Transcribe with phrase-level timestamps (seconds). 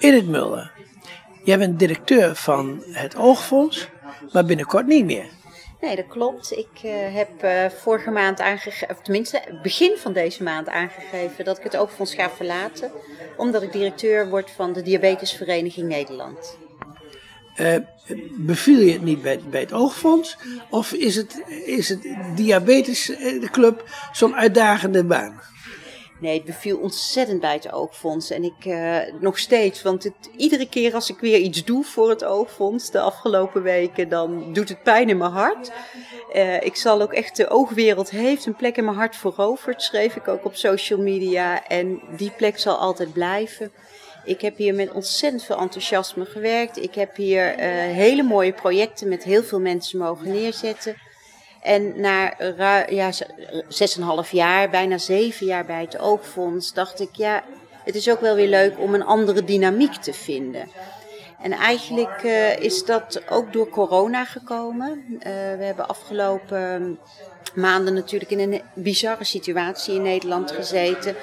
[0.00, 0.72] Edith Mulder,
[1.44, 3.88] jij bent directeur van het Oogfonds,
[4.32, 5.26] maar binnenkort niet meer.
[5.80, 6.52] Nee, dat klopt.
[6.52, 11.58] Ik uh, heb uh, vorige maand aangegeven, of tenminste begin van deze maand aangegeven dat
[11.58, 12.90] ik het Oogfonds ga verlaten,
[13.36, 16.58] omdat ik directeur word van de Diabetesvereniging Nederland.
[17.56, 17.76] Uh,
[18.30, 20.36] beviel je het niet bij, bij het Oogfonds?
[20.70, 25.40] Of is het, is het Diabetesclub zo'n uitdagende baan?
[26.20, 28.30] Nee, het beviel ontzettend bij het oogfonds.
[28.30, 32.08] En ik uh, nog steeds, want het, iedere keer als ik weer iets doe voor
[32.08, 35.72] het oogfonds, de afgelopen weken, dan doet het pijn in mijn hart.
[36.34, 40.16] Uh, ik zal ook echt, de oogwereld heeft een plek in mijn hart veroverd, schreef
[40.16, 41.66] ik ook op social media.
[41.66, 43.72] En die plek zal altijd blijven.
[44.24, 46.82] Ik heb hier met ontzettend veel enthousiasme gewerkt.
[46.82, 47.64] Ik heb hier uh,
[47.94, 50.96] hele mooie projecten met heel veel mensen mogen neerzetten.
[51.60, 52.34] En na
[52.88, 53.12] ja,
[54.24, 57.44] 6,5 jaar, bijna 7 jaar bij het Oogfonds, dacht ik, ja,
[57.84, 60.68] het is ook wel weer leuk om een andere dynamiek te vinden.
[61.42, 65.04] En eigenlijk uh, is dat ook door corona gekomen.
[65.12, 65.20] Uh,
[65.56, 66.98] we hebben afgelopen
[67.54, 71.14] maanden natuurlijk in een bizarre situatie in Nederland gezeten.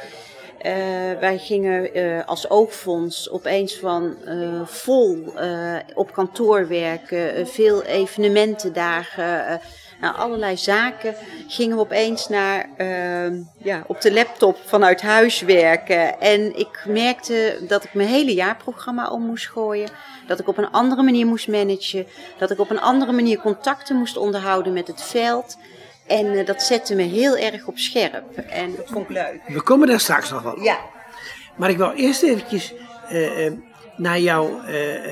[0.58, 0.73] Uh,
[1.20, 4.16] wij gingen als oogfonds opeens van
[4.66, 5.33] vol
[5.94, 9.61] op kantoor werken, veel evenementendagen
[10.02, 11.16] nou, allerlei zaken
[11.48, 16.20] gingen we opeens naar, uh, ja, op de laptop vanuit huis werken.
[16.20, 19.89] En ik merkte dat ik mijn hele jaarprogramma om moest gooien.
[20.28, 22.08] Dat ik op een andere manier moest managen.
[22.38, 25.58] Dat ik op een andere manier contacten moest onderhouden met het veld.
[26.08, 28.38] En uh, dat zette me heel erg op scherp.
[28.38, 29.42] En dat vond ik leuk.
[29.48, 30.78] We komen daar straks nog wel Ja.
[31.56, 32.73] Maar ik wil eerst eventjes
[33.11, 33.52] uh,
[33.95, 34.52] naar, jou,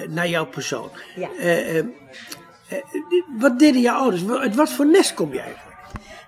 [0.10, 0.90] naar jouw persoon.
[1.16, 1.30] Ja.
[2.72, 2.78] Uh,
[3.38, 4.30] wat deden jouw ouders?
[4.30, 5.76] Uit wat voor nest kom je eigenlijk?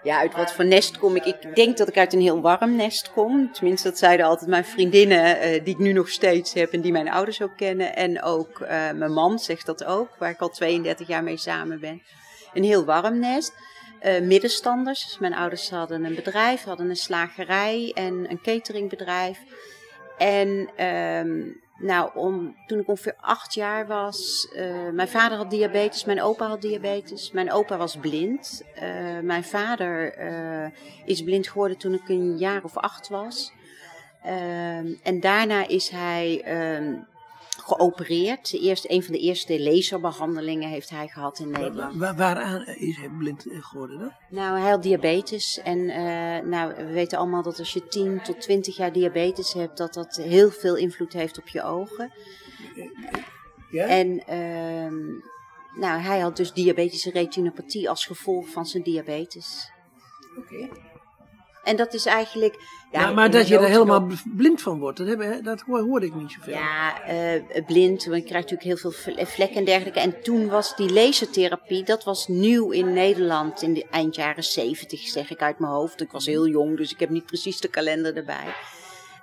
[0.04, 1.26] Ja, uit wat voor nest kom ik?
[1.26, 3.52] Ik denk dat ik uit een heel warm nest kom.
[3.52, 6.92] Tenminste, dat zeiden altijd mijn vriendinnen, uh, die ik nu nog steeds heb en die
[6.92, 7.96] mijn ouders ook kennen.
[7.96, 11.80] En ook uh, mijn man zegt dat ook, waar ik al 32 jaar mee samen
[11.80, 12.02] ben.
[12.54, 13.54] Een heel warm nest.
[14.22, 15.04] middenstanders.
[15.04, 19.40] Dus mijn ouders hadden een bedrijf, hadden een slagerij en een cateringbedrijf.
[20.18, 22.12] En um, nou,
[22.68, 27.32] toen ik ongeveer acht jaar was, uh, mijn vader had diabetes, mijn opa had diabetes.
[27.32, 28.64] Mijn opa was blind.
[28.76, 30.70] Uh, mijn vader uh,
[31.06, 33.56] is blind geworden toen ik een jaar of acht was.
[35.04, 36.44] en daarna is hij
[37.68, 38.54] geopereerd.
[38.54, 41.96] Eerst, een van de eerste laserbehandelingen heeft hij gehad in Nederland.
[41.96, 44.12] Waar, waaraan is hij blind geworden dan?
[44.30, 45.62] Nou, hij had diabetes.
[45.64, 49.78] En uh, nou, we weten allemaal dat als je 10 tot 20 jaar diabetes hebt,
[49.78, 52.14] dat dat heel veel invloed heeft op je ogen.
[53.72, 53.86] Ja?
[53.86, 55.18] En uh,
[55.80, 59.72] nou, hij had dus diabetische retinopathie als gevolg van zijn diabetes.
[60.38, 60.54] Oké.
[60.54, 60.87] Okay.
[61.68, 62.56] En dat is eigenlijk.
[62.92, 66.16] Ja, maar, maar dat je er helemaal blind van wordt, dat, heb, dat hoorde ik
[66.16, 66.54] niet zoveel.
[66.54, 70.00] Ja, uh, blind, want je krijgt natuurlijk heel veel vlekken en dergelijke.
[70.00, 75.00] En toen was die lasertherapie, dat was nieuw in Nederland in de eind jaren 70,
[75.00, 76.02] zeg ik uit mijn hoofd.
[76.02, 78.56] Ik was heel jong, dus ik heb niet precies de kalender erbij.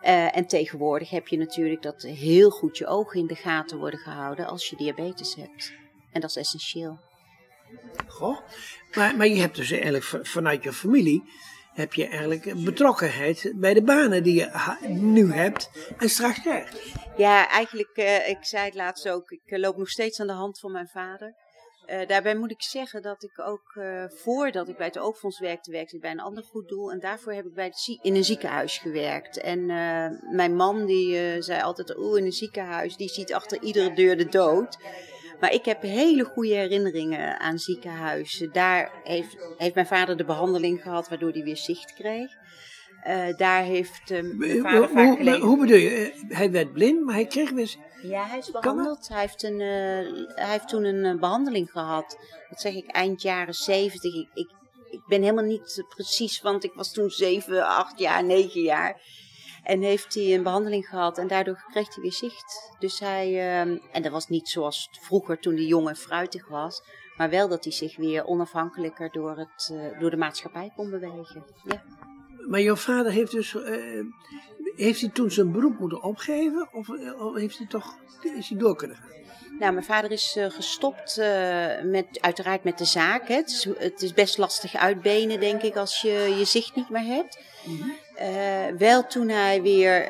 [0.03, 3.99] Uh, en tegenwoordig heb je natuurlijk dat heel goed je ogen in de gaten worden
[3.99, 5.73] gehouden als je diabetes hebt.
[6.13, 6.99] En dat is essentieel.
[8.07, 8.39] Goh,
[8.95, 11.23] maar, maar je hebt dus eigenlijk vanuit je familie
[11.75, 16.83] heb je eigenlijk betrokkenheid bij de banen die je nu hebt en straks krijgt.
[17.17, 20.61] Ja, eigenlijk, uh, ik zei het laatst ook, ik loop nog steeds aan de hand
[20.61, 21.35] van mijn vader.
[21.87, 25.95] Uh, daarbij moet ik zeggen dat ik ook voordat ik bij het Oogfonds werkte, werkte
[25.95, 26.93] ik bij een ander goed doel.
[26.93, 29.41] En daarvoor heb ik bij in een ziekenhuis gewerkt.
[29.41, 29.67] En
[30.37, 34.29] mijn man die zei altijd, oeh, in een ziekenhuis, die ziet achter iedere deur de
[34.29, 34.79] dood.
[35.41, 38.53] Maar ik heb hele goede herinneringen aan ziekenhuizen.
[38.53, 42.33] Daar heeft, heeft mijn vader de behandeling gehad, waardoor hij weer zicht kreeg.
[43.09, 45.41] Uh, daar heeft uh, mijn vader hoe, vaak gelegen.
[45.41, 46.25] Hoe bedoel je?
[46.29, 47.75] Hij werd blind, maar hij kreeg weer...
[48.03, 49.09] Ja, hij is behandeld.
[49.09, 52.19] Hij heeft, een, uh, hij heeft toen een behandeling gehad.
[52.49, 54.15] Dat zeg ik eind jaren zeventig.
[54.15, 54.51] Ik, ik,
[54.91, 59.01] ik ben helemaal niet precies, want ik was toen zeven, acht jaar, negen jaar.
[59.65, 62.75] En heeft hij een behandeling gehad en daardoor kreeg hij weer zicht.
[62.79, 63.61] Dus hij, uh,
[63.93, 66.83] en dat was niet zoals vroeger toen die jongen fruitig was.
[67.17, 71.45] Maar wel dat hij zich weer onafhankelijker door, het, uh, door de maatschappij kon bewegen.
[71.65, 71.83] Ja.
[72.49, 74.05] Maar jouw vader heeft dus, uh,
[74.77, 76.69] heeft hij toen zijn beroep moeten opgeven?
[76.73, 76.89] Of,
[77.19, 77.99] of heeft hij toch,
[78.37, 79.13] is hij door kunnen gaan?
[79.59, 83.29] Nou, mijn vader is uh, gestopt uh, met, uiteraard met de zaak.
[83.29, 83.35] Hè.
[83.35, 87.05] Het, is, het is best lastig uitbenen, denk ik, als je je zicht niet meer
[87.05, 87.39] hebt.
[87.65, 88.04] Mm -hmm.
[88.21, 90.09] Uh, wel toen hij weer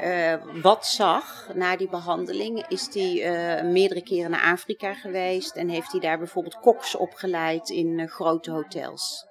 [0.62, 6.00] wat zag na die behandeling, is hij meerdere keren naar Afrika geweest en heeft hij
[6.00, 9.26] daar bijvoorbeeld koks opgeleid in grote hotels.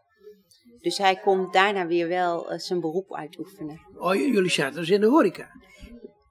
[0.81, 3.81] Dus hij kon daarna weer wel zijn beroep uitoefenen.
[3.97, 5.49] Oh, jullie zaten dus in de horeca?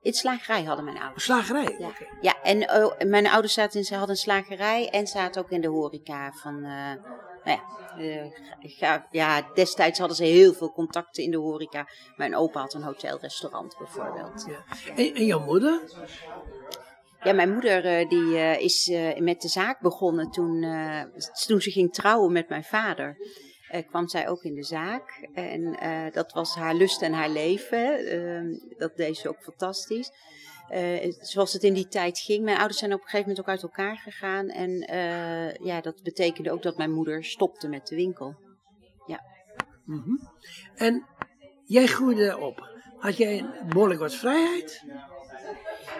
[0.02, 1.24] In slagerij hadden mijn ouders.
[1.24, 1.76] Slagerij?
[1.78, 1.90] Ja,
[2.20, 5.60] ja en oh, mijn ouders zaten in, ze hadden een slagerij en zaten ook in
[5.60, 6.32] de horeca.
[6.32, 6.92] Van, eh,
[7.44, 7.62] nou ja,
[7.98, 8.30] eh,
[8.60, 11.88] ga- ja, destijds hadden ze heel veel contacten in de horeca.
[12.16, 14.44] Mijn opa had een hotelrestaurant bijvoorbeeld.
[14.48, 14.64] Ja.
[14.96, 15.80] En, en jouw moeder?
[17.22, 20.60] Ja, mijn moeder eh, die, eh, is met de zaak begonnen toen,
[21.46, 23.16] toen ze ging trouwen met mijn vader.
[23.88, 25.28] kwam zij ook in de zaak.
[25.34, 25.76] En
[26.12, 28.60] dat was haar lust en haar leven.
[28.78, 30.10] Dat deed ze ook fantastisch.
[30.68, 32.44] Eh, zoals het in die tijd ging.
[32.44, 34.48] Mijn ouders zijn op een gegeven moment ook uit elkaar gegaan.
[34.48, 38.36] En eh, ja, dat betekende ook dat mijn moeder stopte met de winkel.
[39.84, 40.16] Mhm.
[40.74, 41.06] En
[41.64, 42.70] jij groeide op.
[42.98, 44.84] Had jij behoorlijk wat vrijheid?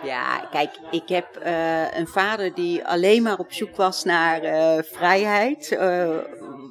[0.03, 4.41] Ja, kijk, ik heb eh, een vader die alleen maar op zoek was naar
[4.85, 5.79] vrijheid.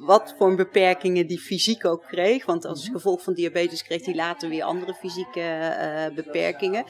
[0.00, 2.46] Wat voor beperkingen die fysiek ook kreeg.
[2.46, 6.84] Want als gevolg van diabetes kreeg hij later weer andere fysieke beperkingen.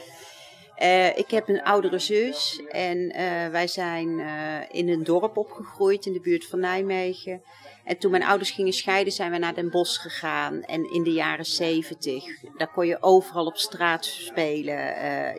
[0.82, 4.26] Eh, ik heb een oudere zus en eh, wij zijn eh,
[4.70, 7.42] in een dorp opgegroeid in de buurt van Nijmegen.
[7.84, 10.62] En toen mijn ouders gingen scheiden, zijn we naar Den Bosch gegaan.
[10.62, 12.24] En in de jaren zeventig,
[12.56, 14.74] daar kon je overal op straat spelen.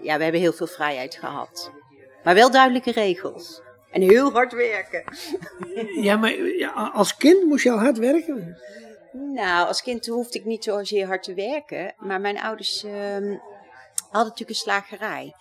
[0.04, 1.72] Ja, we hebben heel veel vrijheid gehad.
[2.24, 3.62] Maar wel duidelijke regels.
[3.92, 5.04] En heel hard werken.
[6.04, 6.62] Ja, maar
[6.94, 8.58] als kind moest je al hard werken?
[9.12, 11.94] Nou, als kind hoefde ik niet zozeer hard te werken.
[11.98, 13.36] Maar mijn ouders ehm,
[14.14, 15.34] hadden natuurlijk een slagerij.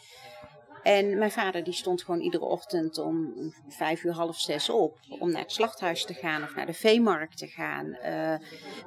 [0.82, 3.34] En mijn vader die stond gewoon iedere ochtend om
[3.69, 4.98] vijf uur, half zes op.
[5.19, 7.92] Om naar het slachthuis te gaan of naar de veemarkt te gaan.
[7.92, 8.34] Eh,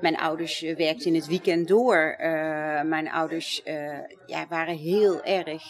[0.01, 2.15] mijn ouders eh, werkten in het weekend door.
[2.17, 2.29] Eh,
[2.81, 3.61] mijn ouders
[4.25, 5.63] ja, waren heel erg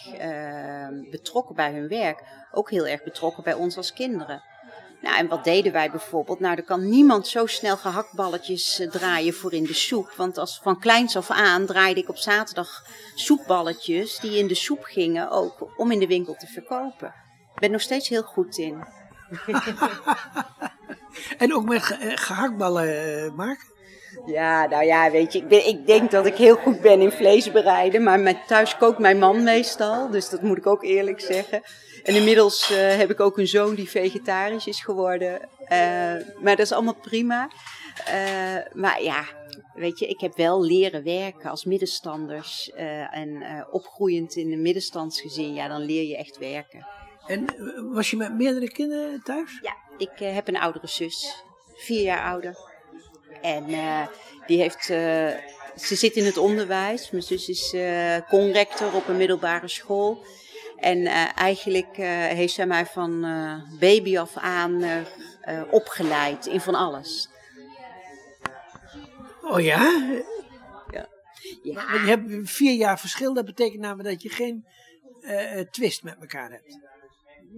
[1.10, 2.22] betrokken bij hun werk.
[2.52, 4.42] Ook heel erg betrokken bij ons als kinderen.
[5.00, 6.40] Nou, en wat deden wij bijvoorbeeld?
[6.40, 10.12] Nou, er kan niemand zo snel gehaktballetjes eh, draaien voor in de soep.
[10.16, 12.84] Want als van kleins af aan draaide ik op zaterdag
[13.14, 17.14] soepballetjes die in de soep gingen ook om in de winkel te verkopen.
[17.54, 18.84] Ik ben nog steeds heel goed in.
[21.38, 23.74] En ook met eh, gehaktballen eh, maken?
[24.26, 27.10] Ja, nou ja, weet je, ik, ben, ik denk dat ik heel goed ben in
[27.10, 28.02] vlees bereiden.
[28.02, 31.62] Maar mijn, thuis kookt mijn man meestal, dus dat moet ik ook eerlijk zeggen.
[32.06, 35.40] En inmiddels eh, heb ik ook een zoon die vegetarisch is geworden.
[35.58, 35.78] Eh,
[36.42, 37.50] maar dat is allemaal prima.
[38.04, 39.24] Eh, maar ja,
[39.74, 42.70] weet je, ik heb wel leren werken als middenstanders.
[43.10, 46.86] en opgroeiend in een middenstandsgezin, ja, dan leer je echt werken.
[47.26, 47.44] En
[47.92, 49.58] was je met meerdere kinderen thuis?
[49.62, 51.44] Ja, ik heb een oudere zus,
[51.74, 52.75] vier jaar ouder.
[53.42, 54.06] En eh,
[54.46, 55.28] die heeft, eh,
[55.76, 57.10] ze zit in het onderwijs.
[57.10, 60.24] Mijn zus is eh conrector op een middelbare school.
[60.76, 61.96] En eigenlijk
[62.36, 63.20] heeft zij mij van
[63.80, 64.84] baby af aan
[65.70, 67.28] opgeleid in van alles.
[69.42, 70.10] Oh ja?
[70.90, 71.08] Ja.
[71.62, 74.66] Want je hebt vier jaar verschil, dat betekent namelijk dat je geen
[75.70, 76.78] twist met elkaar hebt.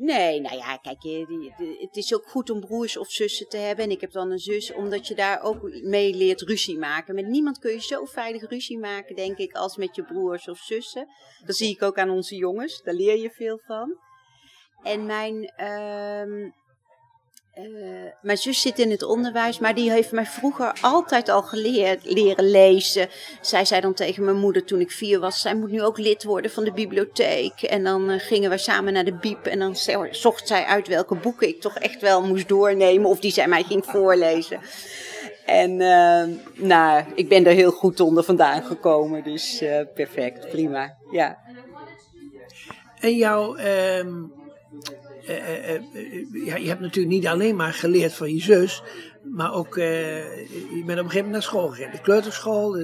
[0.01, 1.27] Nee, nou ja, kijk, je-
[1.59, 3.85] die- het is ook goed om broers of zussen te hebben.
[3.85, 7.15] En ik heb dan een zus, omdat je daar ook mee leert ruzie maken.
[7.15, 10.59] Met niemand kun je zo veilig ruzie maken, denk ik, als met je broers of
[10.59, 11.09] zussen.
[11.47, 13.99] Dat zie ik ook aan onze jongens, daar leer je veel van.
[14.83, 16.51] En mijn, ehm,
[17.65, 22.05] eh, mijn zus zit in het onderwijs, maar die heeft mij vroeger altijd al geleerd,
[22.05, 23.09] leren lezen.
[23.41, 26.25] Zij zei dan tegen mijn moeder toen ik vier was, zij moet nu ook lid
[26.25, 27.63] worden van de bibliotheek.
[27.63, 30.89] En dan eh, gingen we samen naar de biep en dan zo- zocht zij uit
[30.89, 34.61] welke boeken ik toch echt wel moest doornemen of die zij mij ging voorlezen.
[35.47, 40.97] En eh, nou, ik ben er heel goed onder vandaan gekomen, dus eh, perfect, prima.
[41.11, 41.39] Ja.
[43.01, 43.55] En jouw.
[43.57, 44.23] ehm,
[45.29, 48.83] eh, eh, eh, ja, je hebt natuurlijk niet alleen maar geleerd van je zus,
[49.23, 49.75] maar ook.
[49.75, 52.79] je bent op een gegeven moment naar school gegaan, de kleuterschool.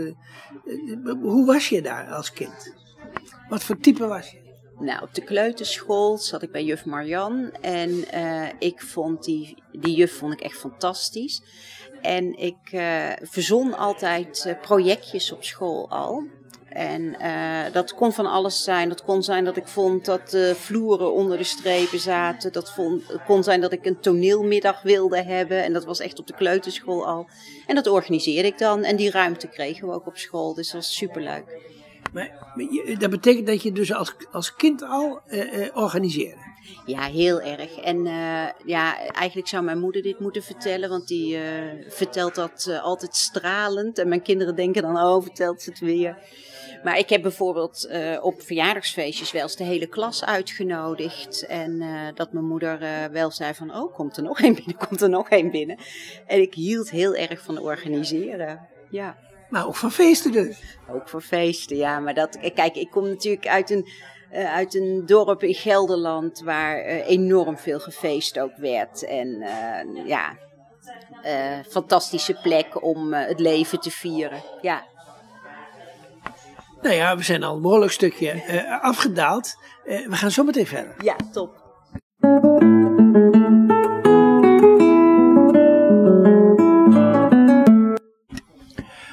[1.22, 2.74] hoe was je daar als kind?
[3.48, 4.42] Wat voor type was je?
[4.78, 8.04] Nou, op de kleuterschool zat ik bij juf Marian en
[8.58, 11.42] ik vond die, die juf vond ik echt fantastisch.
[12.04, 16.22] En ik eh, verzon altijd projectjes op school al.
[16.74, 18.88] En eh, dat kon van alles zijn.
[18.88, 22.52] Dat kon zijn dat ik vond dat de vloeren onder de strepen zaten.
[22.52, 22.74] Dat
[23.26, 25.64] kon zijn dat ik een toneelmiddag wilde hebben.
[25.64, 27.26] En dat was echt op de kleuterschool al.
[27.66, 28.84] En dat organiseerde ik dan.
[28.84, 30.54] En die ruimte kregen we ook op school.
[30.54, 31.44] Dus dat was superleuk.
[32.12, 36.43] Maar, maar dat betekent dat je dus als, als kind al eh, eh, organiseerde.
[36.86, 37.76] Ja, heel erg.
[37.80, 41.42] En eh, ja, eigenlijk zou mijn moeder dit moeten vertellen, want die eh,
[41.88, 43.98] vertelt dat eh, altijd stralend.
[43.98, 46.18] En mijn kinderen denken dan, oh, vertelt ze het weer.
[46.82, 47.88] Maar ik heb bijvoorbeeld
[48.20, 51.46] op verjaardagsfeestjes wel eens de hele klas uitgenodigd.
[51.46, 51.82] En
[52.14, 52.78] dat mijn moeder
[53.12, 55.78] wel zei van, oh, komt er nog één binnen, komt er nog één binnen.
[56.26, 58.68] En ik hield heel erg van organiseren.
[58.90, 59.16] Ja.
[59.48, 60.78] Maar ook van feesten dus.
[60.88, 61.98] Ook voor feesten, ja.
[61.98, 63.88] Maar dat, kijk, ik kom natuurlijk uit een,
[64.34, 69.04] uit een dorp in Gelderland waar eh, enorm veel gefeest ook werd.
[69.04, 70.36] En eh, ja,
[71.22, 74.42] eh, fantastische plek om eh, het leven te vieren.
[74.60, 74.84] Ja.
[76.82, 79.54] Nou ja, we zijn al een behoorlijk stukje eh, afgedaald.
[79.84, 80.94] Eh, we gaan zo meteen verder.
[80.98, 81.62] ja, top.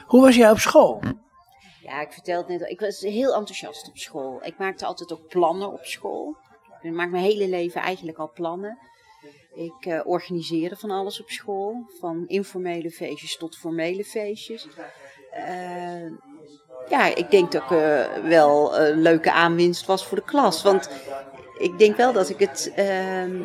[0.05, 1.01] Hoe was jij op school?
[2.01, 4.39] Ik vertelde net ik was heel enthousiast op school.
[4.43, 6.35] Ik maakte altijd ook plannen op school.
[6.81, 8.77] Ik maak mijn hele leven eigenlijk al plannen.
[9.53, 14.67] Ik eh, organiseerde van alles op school, van informele feestjes tot formele feestjes.
[15.31, 16.11] Eh,
[16.89, 20.63] ja, ik denk dat ik eh, wel een leuke aanwinst was voor de klas.
[20.63, 20.89] Want
[21.57, 22.71] ik denk wel dat ik het.
[22.75, 23.41] ehm,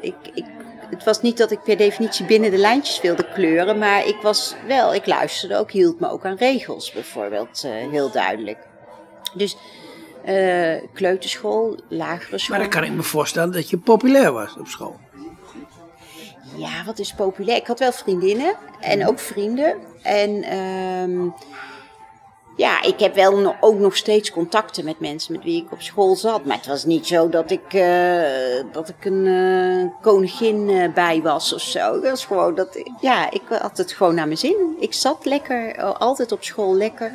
[0.00, 0.44] ik, ik,
[0.92, 4.54] het was niet dat ik per definitie binnen de lijntjes wilde kleuren, maar ik was
[4.66, 8.58] wel, ik luisterde ook, hield me ook aan regels bijvoorbeeld, eh, heel duidelijk.
[9.34, 9.56] Dus
[10.24, 12.56] eh, kleuterschool, lagere school.
[12.56, 15.00] Maar dan kan ik me voorstellen dat je populair was op school.
[16.56, 17.56] Ja, wat is populair?
[17.56, 19.76] Ik had wel vriendinnen en ook vrienden.
[20.02, 21.28] En ehm,
[22.56, 26.16] ja, ik heb wel ook nog steeds contacten met mensen met wie ik op school
[26.16, 26.44] zat.
[26.44, 31.22] Maar het was niet zo dat ik, eh, dat ik een eh, koningin eh, bij
[31.22, 32.00] was of zo.
[32.00, 34.76] Was gewoon dat, ja, ik had het gewoon naar mijn zin.
[34.78, 37.12] Ik zat lekker, altijd op school lekker.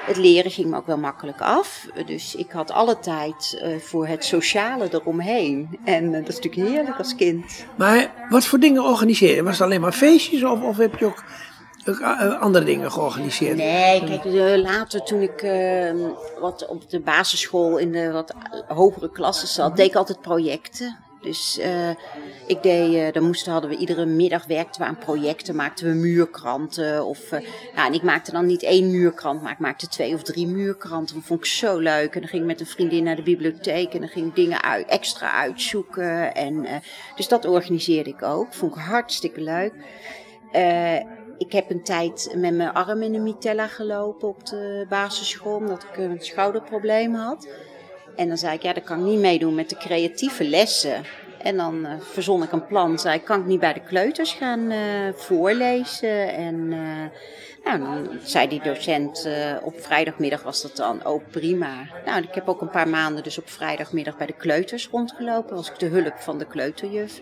[0.00, 1.86] Het leren ging me ook wel makkelijk af.
[2.06, 5.78] Dus ik had alle tijd voor het sociale eromheen.
[5.84, 7.64] En dat is natuurlijk heerlijk als kind.
[7.76, 9.42] Maar wat voor dingen organiseer je?
[9.42, 11.24] Was het alleen maar feestjes of, of heb je ook,
[11.84, 13.56] eh, andere dingen georganiseerd?
[13.56, 15.94] Nee, kijk, eh, later toen ik eh,
[16.40, 18.34] wat op de basisschool in de wat
[18.68, 20.98] hogere klassen zat, deed ik altijd projecten.
[21.20, 21.90] Dus eh,
[22.46, 27.04] ik deed, dan moesten, hadden we iedere middag werkten we aan projecten, maakten we muurkranten.
[27.04, 27.30] Of,
[27.74, 31.14] nou, en ik maakte dan niet één muurkrant, maar ik maakte twee of drie muurkranten.
[31.14, 32.14] Dat vond ik zo leuk.
[32.14, 34.62] En dan ging ik met een vriendin naar de bibliotheek en dan ging ik dingen
[34.62, 36.34] uit, extra uitzoeken.
[36.34, 36.66] En,
[37.16, 38.54] dus dat organiseerde ik ook.
[38.54, 39.72] Vond ik hartstikke leuk.
[41.40, 45.82] Ik heb een tijd met mijn arm in de mitella gelopen op de basisschool, omdat
[45.82, 47.48] ik een schouderprobleem had.
[48.16, 51.04] En dan zei ik, ja, dat kan ik niet meedoen met de creatieve lessen.
[51.38, 52.98] En dan eh, verzon ik een plan.
[52.98, 54.80] Zei ik, kan ik niet bij de kleuters gaan eh,
[55.14, 56.34] voorlezen?
[56.34, 59.28] En eh, nou, dan zei die docent,
[59.62, 61.72] op vrijdagmiddag was dat dan ook prima.
[62.04, 65.56] Nou, ik heb ook een paar maanden dus op vrijdagmiddag bij de kleuters rondgelopen.
[65.56, 67.20] Was ik de hulp van de kleuterjuf.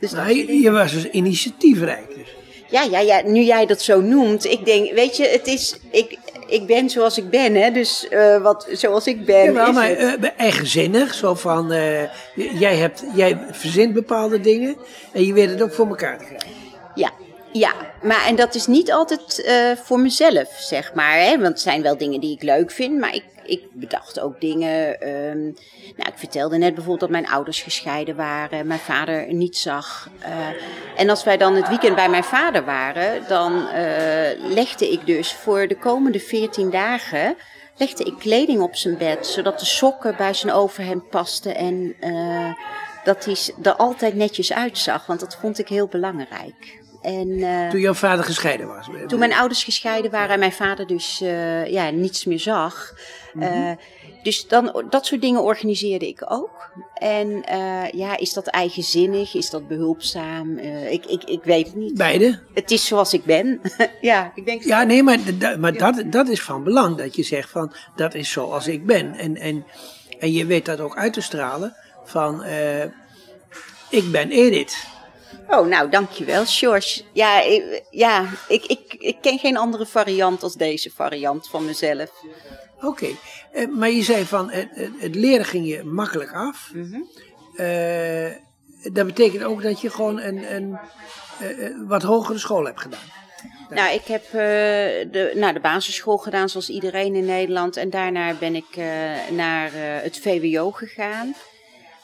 [0.00, 2.14] Dus Nou, je, je was dus initiatiefrijk.
[2.14, 2.41] Dus.
[2.72, 4.44] Ja, ja, ja, nu jij dat zo noemt.
[4.44, 5.76] Ik denk, weet je, het is.
[5.90, 7.70] Ik, ik ben zoals ik ben, hè?
[7.70, 9.56] Dus eh, wat, zoals ik ben.
[9.56, 11.14] Is maar eh, eigenzinnig.
[11.14, 12.02] Zo van, eh,
[12.34, 14.76] jij, hebt, jij verzint bepaalde dingen
[15.12, 16.61] en je weet het ook voor elkaar te krijgen.
[17.52, 21.18] Ja, maar en dat is niet altijd eh, voor mezelf, zeg maar.
[21.18, 21.30] Hè?
[21.30, 25.00] Want het zijn wel dingen die ik leuk vind, maar ik, ik bedacht ook dingen.
[25.00, 25.42] ehm,
[25.96, 30.08] nou, ik vertelde net bijvoorbeeld dat mijn ouders gescheiden waren, mijn vader niet zag.
[30.20, 30.30] eh,
[30.96, 35.32] en als wij dan het weekend bij mijn vader waren, dan eh, legde ik dus
[35.32, 37.36] voor de komende 14 dagen.
[37.76, 41.96] Legde ik kleding op zijn bed, zodat de sokken bij zijn overhemd pasten en
[43.04, 46.81] dat hij er altijd netjes uitzag, want dat vond ik heel belangrijk.
[47.02, 48.86] En eh, Toen jouw vader gescheiden was.
[49.06, 52.94] toen mijn ouders gescheiden waren en mijn vader dus eh, ja, niets meer zag.
[53.38, 53.70] eh,
[54.22, 56.70] dus dan, dat soort dingen organiseerde ik ook.
[56.94, 57.44] En
[57.92, 59.34] ja, is dat eigenzinnig?
[59.34, 60.58] Is dat behulpzaam?
[60.58, 61.94] Eh, ik, ik, ik weet het niet.
[61.94, 62.40] Beide?
[62.54, 63.60] Het is zoals ik ben.
[64.00, 65.18] ja, ik denk Ja, nee, maar,
[65.58, 66.96] maar dat, dat is van belang.
[66.96, 69.14] Dat je zegt van, dat is zoals ik ben.
[69.14, 69.66] En, en,
[70.18, 72.44] en je weet dat ook uit te stralen van,
[73.90, 74.90] ik ben Edith.
[75.52, 77.02] Oh, nou, dankjewel, George.
[77.12, 82.10] Ja, ik, ja ik, ik, ik ken geen andere variant als deze variant van mezelf.
[82.80, 83.08] Oké,
[83.52, 86.70] eh, maar je zei van, het, leren ging je makkelijk af.
[87.56, 88.30] Eh,
[88.92, 90.78] dat betekent ook dat je gewoon een, een
[91.40, 93.10] eh, wat hogere school hebt gedaan.
[93.68, 97.76] Nou, ik heb eh, de, nou, de basisschool gedaan zoals iedereen in Nederland.
[97.76, 98.76] En daarna ben ik
[99.30, 99.70] naar
[100.02, 101.34] het VWO gegaan.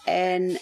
[0.05, 0.59] En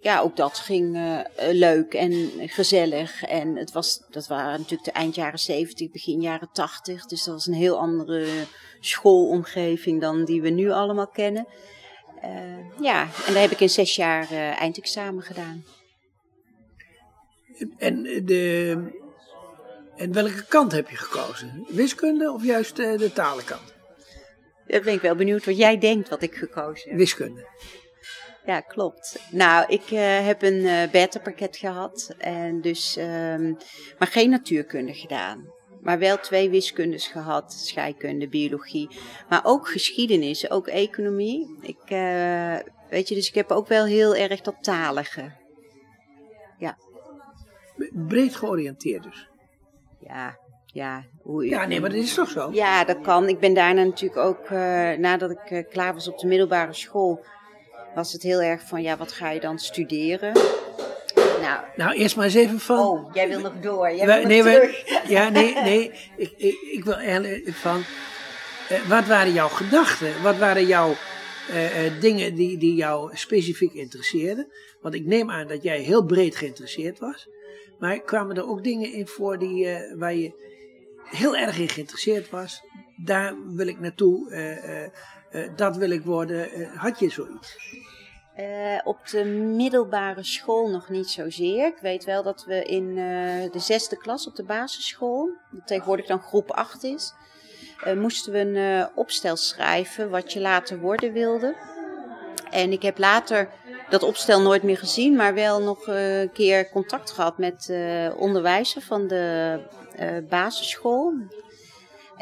[0.00, 1.20] ja, ook dat ging eh,
[1.52, 3.22] leuk en gezellig.
[3.22, 7.06] En het was, dat waren natuurlijk de eind jaren 70, begin jaren 80.
[7.06, 8.26] Dus dat was een heel andere
[8.80, 11.46] schoolomgeving dan die we nu allemaal kennen.
[12.20, 15.64] Eh, ja, en daar heb ik in zes jaar eh, eindexamen gedaan.
[17.78, 18.76] En, de,
[19.96, 21.66] en welke kant heb je gekozen?
[21.68, 23.74] Wiskunde of juist eh, de talenkant?
[24.66, 26.98] Dan ben ik wel benieuwd wat jij denkt wat ik gekozen heb.
[26.98, 27.46] Wiskunde.
[28.48, 29.20] Ja, klopt.
[29.30, 33.52] Nou, ik eh, heb een eh beta-pakket gehad, en dus, ehm,
[33.98, 35.52] maar geen natuurkunde gedaan.
[35.80, 38.88] Maar wel twee wiskundes gehad, scheikunde, biologie.
[39.28, 41.58] Maar ook geschiedenis, ook economie.
[41.60, 42.56] Ik, uh,
[42.90, 45.32] weet je, dus ik heb ook wel heel erg dat talige.
[46.58, 46.78] Ja.
[47.92, 49.28] Breed georiënteerd dus.
[50.00, 51.04] Ja, ja.
[51.22, 52.52] Hoe, ja, nee, maar dat is toch zo?
[52.52, 53.28] Ja, dat kan.
[53.28, 57.24] Ik ben daarna natuurlijk ook, uh, nadat ik uh, klaar was op de middelbare school,
[57.94, 60.32] was het heel erg van, ja, wat ga je dan studeren?
[61.40, 62.78] Nou, nou eerst maar eens even van...
[62.78, 63.94] Oh, jij wil nog door.
[63.94, 65.08] Jij wil nee, terug.
[65.08, 65.90] ja, nee, nee.
[66.16, 67.82] Ik, ik, ik wil eigenlijk van...
[68.72, 70.22] Uh, wat waren jouw gedachten?
[70.22, 70.94] Wat waren jouw
[71.50, 74.52] uh, uh, dingen die, die jou specifiek interesseerden?
[74.80, 77.28] Want ik neem aan dat jij heel breed geïnteresseerd was.
[77.78, 80.32] Maar kwamen er ook dingen in voor die, waar je
[81.04, 82.62] heel erg in geïnteresseerd was?
[83.04, 84.30] Daar wil ik naartoe.
[85.56, 86.68] Dat wil ik worden.
[86.74, 87.56] had je zoiets?
[88.38, 91.66] Uh, op de middelbare school nog niet zozeer.
[91.66, 92.94] Ik weet wel dat we in
[93.52, 97.12] de zesde klas op de basisschool, dat tegenwoordig dan groep 8 is,
[97.94, 101.56] moesten we een opstel schrijven wat je later worden wilde.
[102.50, 103.48] En ik heb later
[103.88, 108.82] dat opstel nooit meer gezien, maar wel nog een keer contact gehad met de onderwijzer
[108.82, 109.60] van de
[110.28, 111.12] basisschool.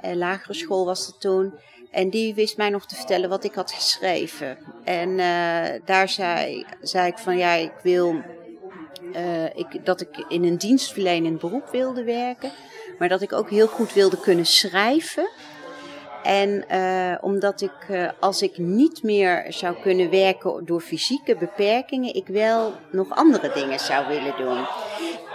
[0.03, 1.55] lagere school was het toen.
[1.97, 4.59] En die wist mij nog te vertellen wat ik had geschreven.
[4.85, 8.23] En uh, daar zei, zei ik van ja, ik wil
[9.15, 12.51] uh, ik, dat ik in een dienstverlenend beroep wilde werken.
[12.99, 15.31] Maar dat ik ook heel goed wilde kunnen schrijven.
[16.23, 22.27] En uh, omdat ik, als ik niet meer zou kunnen werken door fysieke beperkingen, ik
[22.27, 24.67] wel nog andere dingen zou willen doen.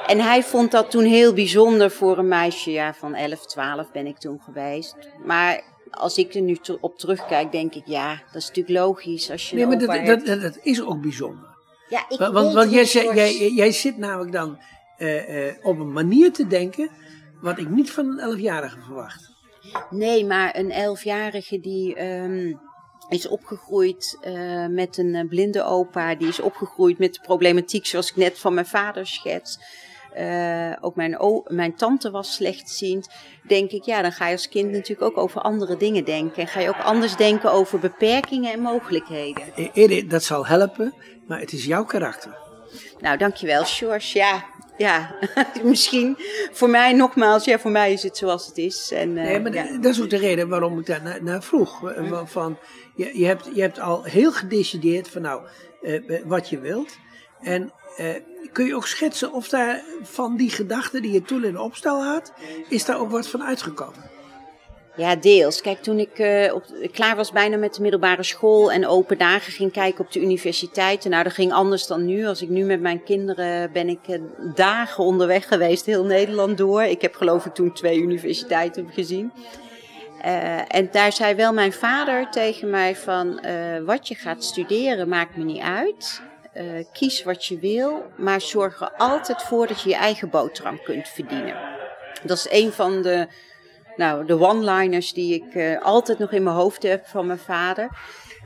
[0.07, 4.07] En hij vond dat toen heel bijzonder voor een meisje ja, van 11, 12 ben
[4.07, 4.95] ik toen geweest.
[5.25, 9.31] Maar als ik er nu op terugkijk, denk ik, ja, dat is natuurlijk logisch.
[9.31, 11.49] Als je nee, maar dat, dat, dat, is ook bijzonder.
[11.89, 14.59] Ja, ik want want jij, jij, jij, zit namelijk dan
[14.97, 16.89] uh, uh, op een manier te denken,
[17.41, 19.29] wat ik niet van een elfjarige verwacht.
[19.89, 22.59] Nee, maar een elfjarige die um,
[23.09, 28.15] is opgegroeid uh, met een blinde opa, die is opgegroeid met de problematiek zoals ik
[28.15, 29.59] net van mijn vader schets.
[30.17, 33.09] Uh, ook mijn, mijn tante was slechtziend.
[33.47, 36.41] Denk ik, ja, dan ga je als kind natuurlijk ook over andere dingen denken.
[36.41, 39.43] En ga je ook anders denken over beperkingen en mogelijkheden.
[39.73, 40.93] Edith, dat zal helpen,
[41.27, 42.37] maar het is jouw karakter.
[42.99, 44.17] Nou, dankjewel, George.
[44.17, 44.45] Ja,
[44.77, 45.15] ja,
[45.63, 46.17] misschien
[46.51, 48.91] voor mij nogmaals, ja, voor mij is het zoals het is.
[48.91, 49.77] En, uh, nee, maar ja.
[49.77, 51.93] dat is ook de reden waarom ik daar naar, naar vroeg.
[52.25, 52.57] Van,
[52.95, 55.41] je, je, hebt, je hebt al heel gedecideerd van nou,
[55.81, 56.97] uh, wat je wilt.
[57.41, 57.71] En
[58.51, 62.33] kun je ook schetsen of daar van die gedachten die je toen in opstel had,
[62.69, 64.09] is daar ook wat van uitgekomen?
[64.95, 65.61] Ja, deels.
[65.61, 69.51] Kijk, toen ik uh, op, klaar was bijna met de middelbare school en open dagen
[69.51, 71.09] ging kijken op de universiteiten.
[71.09, 72.25] Nou, dat ging anders dan nu.
[72.25, 74.21] Als ik nu met mijn kinderen ben ik uh,
[74.55, 76.83] dagen onderweg geweest, heel Nederland door.
[76.83, 79.31] Ik heb geloof ik toen twee universiteiten gezien.
[80.67, 83.41] En daar zei wel mijn vader tegen mij van,
[83.85, 86.21] wat je gaat studeren maakt me niet uit.
[86.57, 90.83] Uh, kies wat je wil, maar zorg er altijd voor dat je je eigen boterham
[90.83, 91.55] kunt verdienen.
[92.23, 93.27] Dat is een van de,
[93.95, 97.89] nou, de one-liners die ik uh, altijd nog in mijn hoofd heb van mijn vader.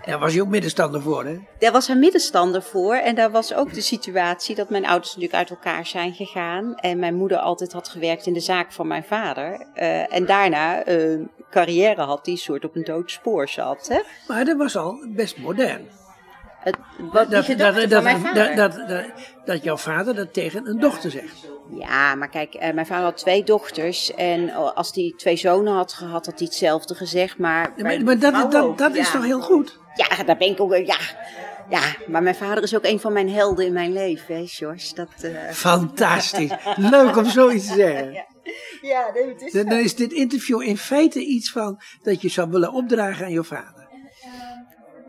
[0.05, 1.37] Daar was hij ook middenstander voor, hè?
[1.59, 2.95] Daar was hij middenstander voor.
[2.95, 6.75] En daar was ook de situatie dat mijn ouders natuurlijk uit elkaar zijn gegaan.
[6.75, 9.67] En mijn moeder altijd had gewerkt in de zaak van mijn vader.
[9.75, 13.87] Uh, en daarna een carrière had die soort op een dood spoor zat.
[13.87, 14.01] Hè?
[14.27, 15.87] Maar dat was al best modern.
[16.65, 16.77] Het,
[17.11, 18.55] wat dat, die dat, dat, mijn vader.
[18.55, 19.05] Dat, dat,
[19.45, 21.47] dat, jouw vader dat tegen een dochter zegt.
[21.69, 24.13] Ja, maar kijk, uh, mijn vader had twee dochters.
[24.13, 27.37] En als hij twee zonen had gehad, had hij hetzelfde gezegd.
[27.37, 29.79] Maar, ja, maar, maar dat, dat, dat is toch heel goed?
[29.95, 30.75] Ja, daar ben ik ook.
[30.75, 30.97] Ja,
[31.69, 34.95] ja, maar mijn vader is ook een van mijn helden in mijn leven, hè, George.
[34.95, 35.49] Dat, uh...
[35.51, 36.51] Fantastisch.
[36.75, 38.11] Leuk om zoiets te zeggen.
[38.13, 38.33] Ja.
[38.81, 42.29] Ja, nee, het is dan, dan is dit interview in feite iets van dat je
[42.29, 43.74] zou willen opdragen aan je vader.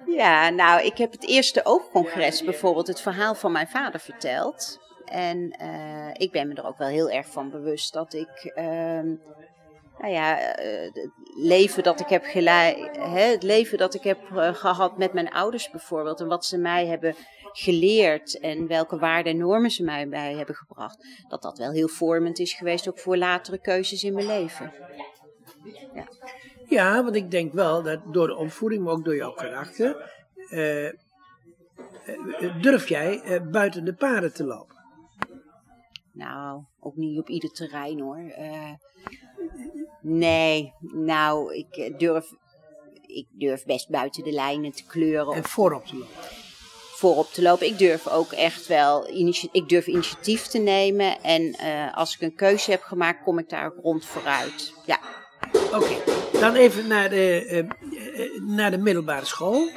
[0.06, 4.78] Ja, nou, ik heb het eerste oogcongres bijvoorbeeld het verhaal van mijn vader verteld.
[5.04, 8.64] En uh, ik ben me er ook wel heel erg van bewust dat ik, uh,
[9.98, 14.54] nou ja, uh, het leven dat ik heb geleid, het leven dat ik heb uh,
[14.54, 16.20] gehad met mijn ouders bijvoorbeeld.
[16.20, 17.14] En wat ze mij hebben
[17.52, 21.06] geleerd en welke waarden en normen ze mij bij hebben gebracht.
[21.28, 24.72] Dat dat wel heel vormend is geweest ook voor latere keuzes in mijn leven.
[25.94, 26.08] Ja.
[26.68, 30.12] Ja, want ik denk wel dat door de opvoeding, maar ook door jouw karakter,
[30.50, 30.90] uh,
[32.60, 34.76] durf jij uh, buiten de paden te lopen.
[36.12, 38.32] Nou, ook niet op ieder terrein hoor.
[40.00, 42.26] nee, nou, ik durf,
[43.06, 45.34] ik durf best buiten de lijnen te kleuren.
[45.34, 46.14] En voorop te lopen.
[46.96, 47.66] voorop te lopen.
[47.66, 49.08] Ik durf ook echt wel
[49.52, 51.22] ik durf initiatief te nemen.
[51.22, 54.72] En eh, als ik een keuze heb gemaakt, kom ik daar ook rond vooruit.
[54.86, 55.00] Ja.
[55.72, 57.66] Oké, dan even naar de,
[58.40, 59.70] naar de middelbare school.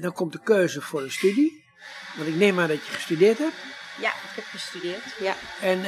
[0.00, 1.62] dan komt de keuze voor een studie.
[2.16, 3.56] Want ik neem aan dat je gestudeerd hebt.
[4.00, 5.02] Ja, ik heb gestudeerd.
[5.20, 5.34] Ja.
[5.60, 5.80] En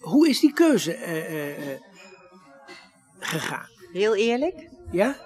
[0.00, 0.96] hoe is die keuze
[3.18, 3.68] gegaan?
[3.92, 4.68] Heel eerlijk?
[4.90, 5.16] Ja?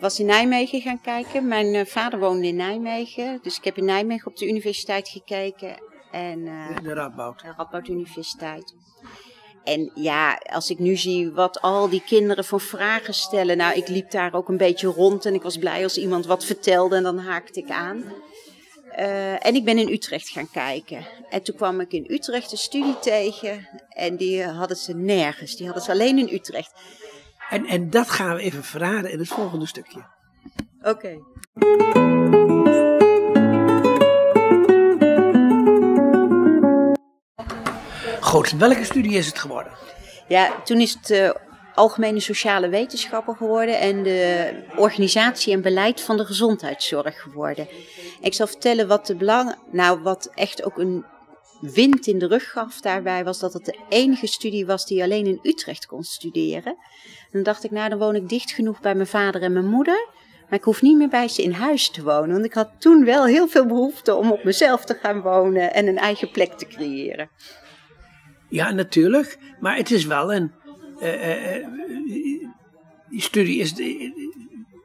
[0.00, 1.48] was in Nijmegen gaan kijken.
[1.48, 3.38] Mijn uh, vader woonde in Nijmegen.
[3.42, 5.82] Dus ik heb in Nijmegen op de universiteit gekeken.
[6.10, 7.40] En, uh, de Radboud.
[7.40, 8.74] De Radboud Universiteit.
[9.64, 13.56] En ja, als ik nu zie wat al die kinderen voor vragen stellen.
[13.56, 16.44] Nou, ik liep daar ook een beetje rond en ik was blij als iemand wat
[16.44, 18.04] vertelde en dan haakte ik aan.
[18.98, 21.06] Uh, en ik ben in Utrecht gaan kijken.
[21.28, 23.68] En toen kwam ik in Utrecht een studie tegen.
[23.88, 25.56] En die hadden ze nergens.
[25.56, 26.72] Die hadden ze alleen in Utrecht.
[27.50, 30.04] En, en dat gaan we even verraden in het volgende stukje.
[30.82, 31.18] Oké.
[38.30, 39.72] Goed, welke studie is het geworden?
[40.28, 41.30] Ja, toen is het uh,
[41.74, 47.68] Algemene Sociale Wetenschappen geworden en de organisatie en beleid van de gezondheidszorg geworden.
[48.20, 51.04] Ik zal vertellen wat de belang, nou wat echt ook een
[51.60, 55.26] wind in de rug gaf daarbij, was dat het de enige studie was die alleen
[55.26, 56.76] in Utrecht kon studeren
[57.30, 60.08] dan dacht ik, nou dan woon ik dicht genoeg bij mijn vader en mijn moeder.
[60.48, 62.32] Maar ik hoef niet meer bij ze in huis te wonen.
[62.32, 65.86] Want ik had toen wel heel veel behoefte om op mezelf te gaan wonen en
[65.86, 67.30] een eigen plek te creëren.
[68.50, 69.38] Ja, natuurlijk.
[69.60, 70.52] Maar het is wel een.
[71.02, 71.66] Uh, uh,
[73.08, 73.74] die studie is.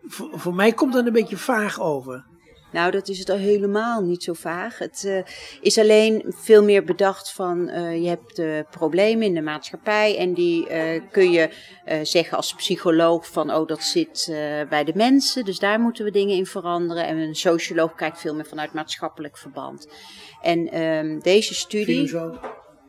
[0.08, 2.25] voor, voor mij komt dat een beetje vaag over.
[2.71, 4.78] Nou, dat is het al helemaal niet zo vaag.
[4.78, 5.19] Het uh,
[5.62, 10.34] is alleen veel meer bedacht van uh, je hebt uh, problemen in de maatschappij en
[10.34, 10.67] die
[11.12, 11.49] kun je
[12.04, 14.25] zeggen als psycholoog van oh dat zit
[14.69, 17.06] bij de mensen, dus daar moeten we dingen in veranderen.
[17.06, 19.88] En een socioloog kijkt veel meer vanuit maatschappelijk verband.
[20.41, 22.12] En um, deze studie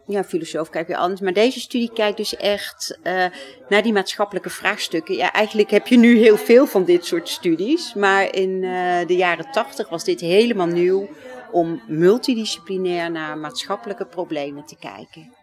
[0.07, 1.21] ja, filosoof kijk je anders.
[1.21, 3.25] Maar deze studie kijkt dus echt uh,
[3.69, 5.17] naar die maatschappelijke vraagstukken.
[5.17, 7.95] Ja, eigenlijk heb je nu heel veel van dit soort studies.
[7.95, 11.09] Maar in uh, de jaren tachtig was dit helemaal nieuw
[11.51, 15.35] om multidisciplinair naar maatschappelijke problemen te kijken.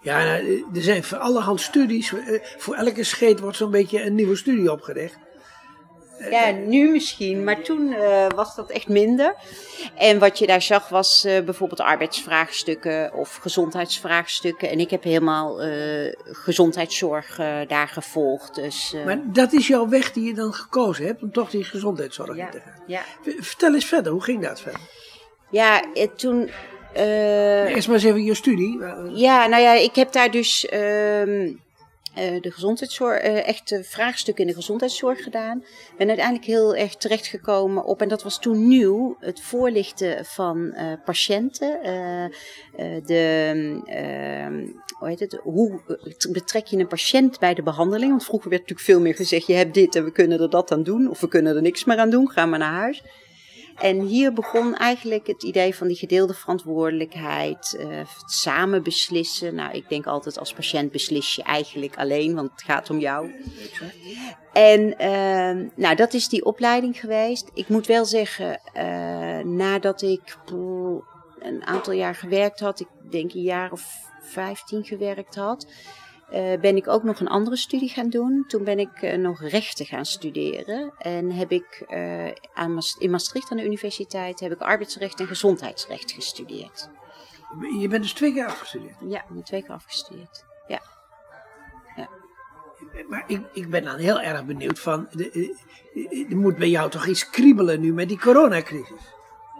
[0.00, 2.12] Ja, nou, er zijn voor allerhand studies.
[2.12, 5.18] Eh, voor elke scheet wordt zo'n beetje een nieuwe studie opgericht.
[6.30, 9.34] Ja, nu misschien, maar toen uh, was dat echt minder.
[9.94, 14.70] En wat je daar zag was uh, bijvoorbeeld arbeidsvraagstukken of gezondheidsvraagstukken.
[14.70, 18.54] En ik heb helemaal uh, gezondheidszorg daar gevolgd.
[18.54, 22.36] Dus, maar dat is jouw weg die je dan gekozen hebt om toch die gezondheidszorg
[22.36, 22.82] ja, in te gaan.
[22.86, 23.02] Ja.
[23.38, 24.80] Vertel eens verder, hoe ging dat verder?
[25.50, 25.84] Ja,
[26.16, 26.50] toen...
[26.94, 28.78] Eerst maar eens even je studie.
[29.10, 30.66] Ja, nou ja, ik heb daar dus...
[30.66, 31.50] Ehm, uh,
[32.14, 35.64] de gezondheidszorg, uh, echt vraagstukken in de gezondheidszorg gedaan.
[35.96, 40.92] Ben uiteindelijk heel erg terechtgekomen op, en dat was toen nieuw, het voorlichten van uh,
[41.04, 41.78] patiënten.
[43.04, 44.66] de, ehm,
[44.98, 45.40] hoe heet het?
[45.42, 45.80] Hoe
[46.30, 48.10] betrek je een patiënt bij de behandeling?
[48.10, 50.72] Want vroeger werd natuurlijk veel meer gezegd: je hebt dit en we kunnen er dat
[50.72, 53.02] aan doen, of we kunnen er niks meer aan doen, ga maar naar huis.
[53.82, 59.54] En hier begon eigenlijk het idee van die gedeelde verantwoordelijkheid, uh, het samen beslissen.
[59.54, 63.30] Nou, ik denk altijd als patiënt beslis je eigenlijk alleen, want het gaat om jou.
[64.52, 67.50] En uh, nou, dat is die opleiding geweest.
[67.54, 70.36] Ik moet wel zeggen, uh, nadat ik
[71.38, 75.66] een aantal jaar gewerkt had, ik denk een jaar of vijftien gewerkt had,
[76.60, 78.44] ben ik ook nog een andere studie gaan doen.
[78.48, 80.92] Toen ben ik uh, nog rechten gaan studeren.
[80.98, 86.12] En heb ik uh, aan in Maastricht aan de universiteit heb ik arbeidsrecht en gezondheidsrecht
[86.12, 86.90] gestudeerd.
[87.80, 88.96] Je bent dus twee keer afgestudeerd?
[89.08, 90.44] Ja, ik ben twee keer afgestudeerd.
[90.66, 90.82] Ja.
[91.96, 92.08] ja.
[93.08, 95.08] Maar ik, ik ben dan heel erg benieuwd van,
[96.28, 99.14] er moet bij jou toch iets kriebelen nu met die coronacrisis?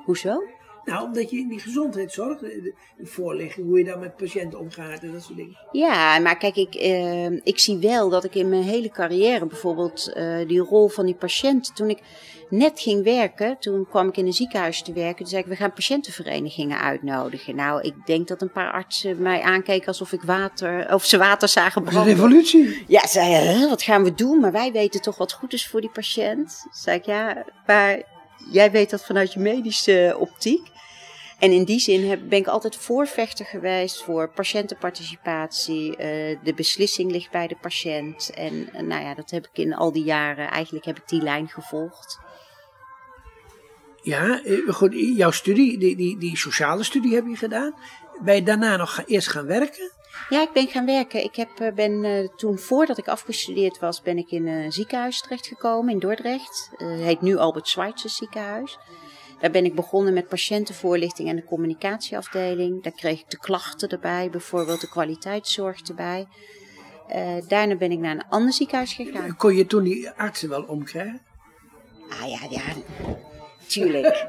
[0.05, 0.43] Hoezo?
[0.85, 5.13] Nou, omdat je in die gezondheidszorg, de, voorlichting, hoe je daar met patiënten omgaat en
[5.13, 5.57] dat soort dingen.
[5.73, 10.13] Ja, maar kijk, ik, uh, ik zie wel dat ik in mijn hele carrière bijvoorbeeld
[10.17, 11.99] uh, die rol van die patiënt, toen ik
[12.49, 15.57] net ging werken, toen kwam ik in een ziekenhuis te werken, toen zei ik, we
[15.57, 17.55] gaan patiëntenverenigingen uitnodigen.
[17.55, 21.49] Nou, ik denk dat een paar artsen mij aankeken alsof ik water, of ze water
[21.49, 22.03] zagen branden.
[22.03, 22.85] Een revolutie?
[22.87, 24.41] Ja, zei wat gaan we doen?
[24.41, 26.67] Maar wij weten toch wat goed is voor die patiënt?
[26.71, 28.03] Zei ik, ja, maar
[28.51, 30.71] jij weet dat vanuit je medische optiek.
[31.43, 35.91] En in die zin heb, ben ik altijd voorvechter geweest voor patiëntenparticipatie.
[35.91, 35.97] Uh,
[36.45, 38.31] de beslissing ligt bij de patiënt.
[38.35, 41.23] En uh, nou ja, dat heb ik in al die jaren, eigenlijk heb ik die
[41.23, 42.19] lijn gevolgd.
[44.03, 47.75] Ja, eh, goed, jouw studie, die, die, die sociale studie heb je gedaan.
[48.21, 49.91] Ben je daarna nog eerst gaan werken?
[50.29, 51.25] Ja, ik ben gaan werken.
[51.25, 55.21] Ik heb, eh, ben uh, toen, voordat ik afgestudeerd was, ben ik in een ziekenhuis
[55.21, 56.71] terechtgekomen in Dordrecht.
[56.77, 58.79] Het heet nu Albert Schweitzer ziekenhuis.
[59.43, 62.83] Daar ben ik begonnen met patiëntenvoorlichting en de communicatieafdeling.
[62.83, 66.27] Daar kreeg ik de klachten erbij, bijvoorbeeld de kwaliteitszorg erbij.
[67.49, 69.37] daarna ben ik naar een ander ziekenhuis gegaan.
[69.37, 71.21] Kon je toen die artsen wel omkrijgen?
[72.09, 72.63] Ah ja, ja,
[73.73, 74.27] tuurlijk.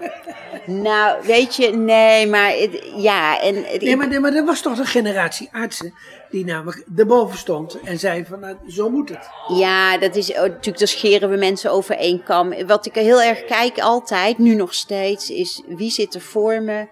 [0.66, 3.42] nou, weet je, nee, maar het, ja.
[3.42, 5.94] En, nee, maar, nee, maar er was toch een generatie artsen
[6.30, 9.30] die namelijk erboven stond en zei van, nou, zo moet het.
[9.48, 12.66] Ja, dat is natuurlijk, dan scheren we mensen over één kam.
[12.66, 16.88] Wat ik heel erg kijk altijd, nu nog steeds, is wie zit er voor me?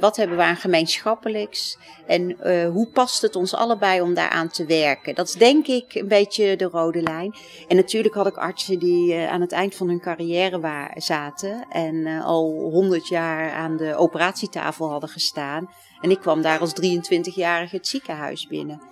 [0.00, 1.78] Wat hebben we aan gemeenschappelijks?
[2.06, 5.14] En uh, hoe past het ons allebei om daaraan te werken?
[5.14, 7.34] Dat is denk ik een beetje de rode lijn.
[7.68, 11.66] En natuurlijk had ik artsen die uh, aan het eind van hun carrière waar, zaten
[11.68, 15.70] en uh, al honderd jaar aan de operatietafel hadden gestaan.
[16.00, 18.82] En ik kwam daar als 23-jarige het ziekenhuis binnen.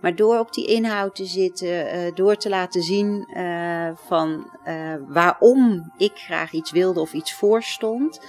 [0.00, 3.28] Maar door op die inhoud te zitten, door te laten zien
[4.06, 4.50] van
[5.08, 8.20] waarom ik graag iets wilde of iets voorstond,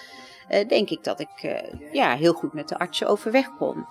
[0.68, 1.52] denk ik dat ik uh,
[1.92, 3.86] ja, heel goed met de artsen overweg kon.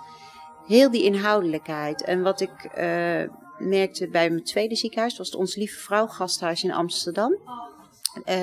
[0.67, 2.05] Heel die inhoudelijkheid.
[2.05, 3.23] En wat ik uh,
[3.59, 7.39] merkte bij mijn tweede ziekenhuis, was het Ons Lieve Vrouw Gasthuis in Amsterdam.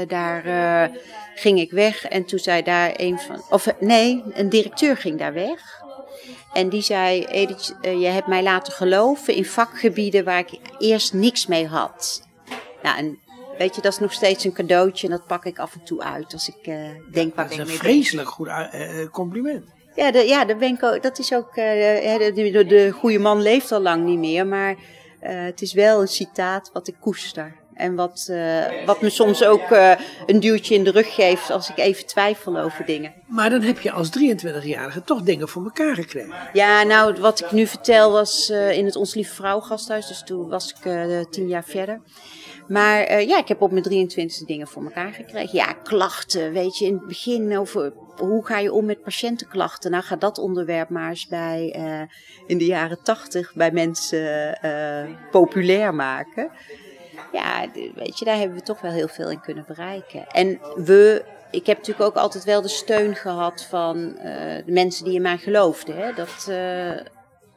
[0.08, 0.92] daar
[1.36, 5.34] ging ik weg en toen zei daar een van, of nee, een directeur ging daar
[5.34, 5.84] weg.
[6.54, 7.20] En die zei,
[7.82, 12.28] je hebt mij laten geloven in vakgebieden waar ik eerst niks mee had.
[12.84, 13.20] Nou, en
[13.58, 16.04] Weet je, dat is nog steeds een cadeautje en dat pak ik af en toe
[16.04, 16.76] uit als ik uh,
[17.12, 19.66] denk waar ik mee Dat is een vreselijk goed uh, compliment.
[19.96, 21.56] Ja, de, ja dat, ben ik ook, dat is ook.
[21.56, 24.76] De, de, de, goede man leeft al lang niet meer, maar
[25.20, 27.56] het is wel een citaat wat ik koester.
[27.74, 28.32] En wat,
[28.86, 29.70] wat me soms ook
[30.26, 33.14] een duwtje in de rug geeft als ik even twijfel over dingen.
[33.28, 36.34] Maar dan heb je als 23-jarige toch dingen voor elkaar gekregen.
[36.54, 40.08] Ja, nou, wat ik nu vertel was in het Ons Lieve Vrouw gasthuis.
[40.08, 40.92] Dus toen was ik
[41.30, 42.02] tien jaar verder.
[42.68, 45.58] Maar uh, ja, ik heb op mijn 23 dingen voor elkaar gekregen.
[45.58, 49.92] Ja, klachten, weet je, in het begin over hoe ga je om met patiëntenklachten.
[49.92, 52.02] Nou, ga dat onderwerp maar eens bij uh,
[52.48, 56.52] in de jaren 80 bij mensen uh, populair maken.
[57.32, 60.28] Ja, weet je, daar hebben we toch wel heel veel in kunnen bereiken.
[60.28, 64.16] En we, ik heb natuurlijk ook altijd wel de steun gehad van
[64.66, 65.98] de mensen die in mij geloofden.
[65.98, 66.14] Hè?
[66.14, 66.50] Dat,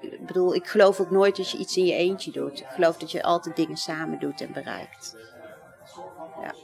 [0.00, 2.60] ik bedoel, ik geloof ook nooit dat je iets in je eentje doet.
[2.60, 5.16] Ik geloof dat je altijd dingen samen doet en bereikt.
[6.42, 6.54] Ja.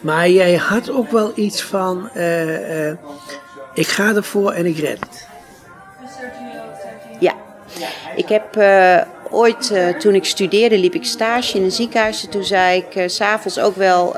[0.00, 2.96] Maar jij had ook wel iets van, uh, uh,
[3.74, 5.28] ik ga ervoor en ik red het.
[7.20, 7.34] Ja,
[8.16, 12.24] ik heb uh, ooit, toen ik studeerde, liep ik stage in een ziekenhuis.
[12.24, 14.16] En toen zei ik s s'avonds ook wel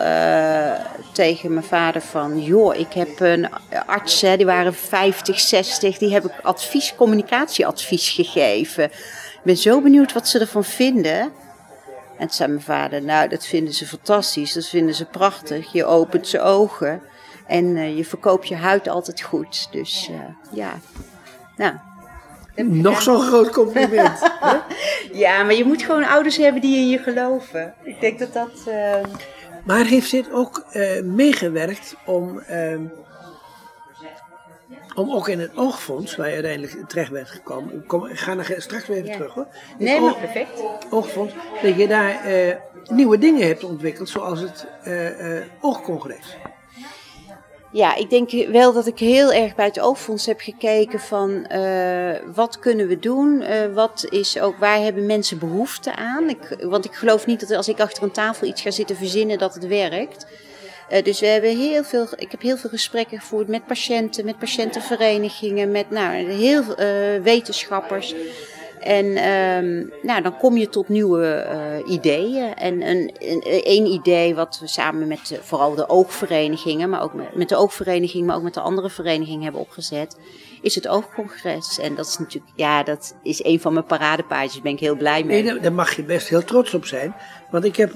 [1.20, 2.42] tegen mijn vader van...
[2.42, 3.48] joh, ik heb een
[3.86, 5.98] arts, hè, die waren 50, 60...
[5.98, 8.84] die heb ik advies, communicatieadvies gegeven.
[8.84, 11.20] Ik ben zo benieuwd wat ze ervan vinden.
[11.20, 14.52] En toen zei mijn vader, nou, dat vinden ze fantastisch.
[14.52, 15.72] Dat vinden ze prachtig.
[15.72, 17.02] Je opent ze ogen.
[17.46, 19.68] En uh, je verkoopt je huid altijd goed.
[19.70, 20.16] Dus uh,
[20.52, 20.72] ja,
[21.56, 21.74] nou...
[22.64, 24.18] Nog zo'n groot compliment.
[25.12, 27.74] ja, maar je moet gewoon ouders hebben die in je geloven.
[27.82, 28.64] Ik denk dat dat...
[28.68, 28.94] Uh...
[29.64, 32.80] Maar heeft dit ook uh, meegewerkt om, uh,
[34.94, 38.50] om ook in het oogfonds, waar je uiteindelijk terecht bent gekomen, kom, ik ga nog
[38.56, 39.16] straks weer even ja.
[39.16, 39.46] terug hoor.
[39.78, 40.62] Nee, oog, perfect.
[40.90, 42.54] Oogfonds, dat je daar uh,
[42.88, 44.66] nieuwe dingen hebt ontwikkeld, zoals het
[45.60, 46.36] oogcongres.
[47.72, 52.12] Ja, ik denk wel dat ik heel erg bij het oogfonds heb gekeken van uh,
[52.34, 53.42] wat kunnen we doen?
[53.42, 56.28] Uh, wat is ook, waar hebben mensen behoefte aan?
[56.28, 59.38] Ik, want ik geloof niet dat als ik achter een tafel iets ga zitten verzinnen
[59.38, 60.26] dat het werkt.
[60.92, 64.38] Uh, dus we hebben heel veel, ik heb heel veel gesprekken gevoerd met patiënten, met
[64.38, 66.64] patiëntenverenigingen, met nou, heel
[67.22, 68.14] wetenschappers.
[68.80, 71.46] En um, nou, dan kom je tot nieuwe
[71.84, 72.54] uh, ideeën.
[72.54, 77.34] En een, een, een, idee wat we samen met vooral de oogverenigingen, maar ook met,
[77.34, 80.16] met de oogvereniging, maar ook met de andere verenigingen hebben opgezet,
[80.62, 81.78] is het oogcongres.
[81.78, 84.54] En dat is natuurlijk, ja, dat is een van mijn paradepaardjes.
[84.54, 85.42] Daar ben ik heel blij mee.
[85.42, 87.14] Nee, daar mag je best heel trots op zijn.
[87.50, 87.92] Want ik heb,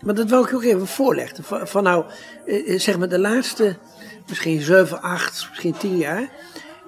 [0.00, 1.44] maar dat wil ik ook even voorleggen.
[1.44, 2.04] Van, van nou,
[2.46, 3.76] eh, zeg maar de laatste,
[4.28, 6.30] misschien 7, 8, misschien 10 jaar,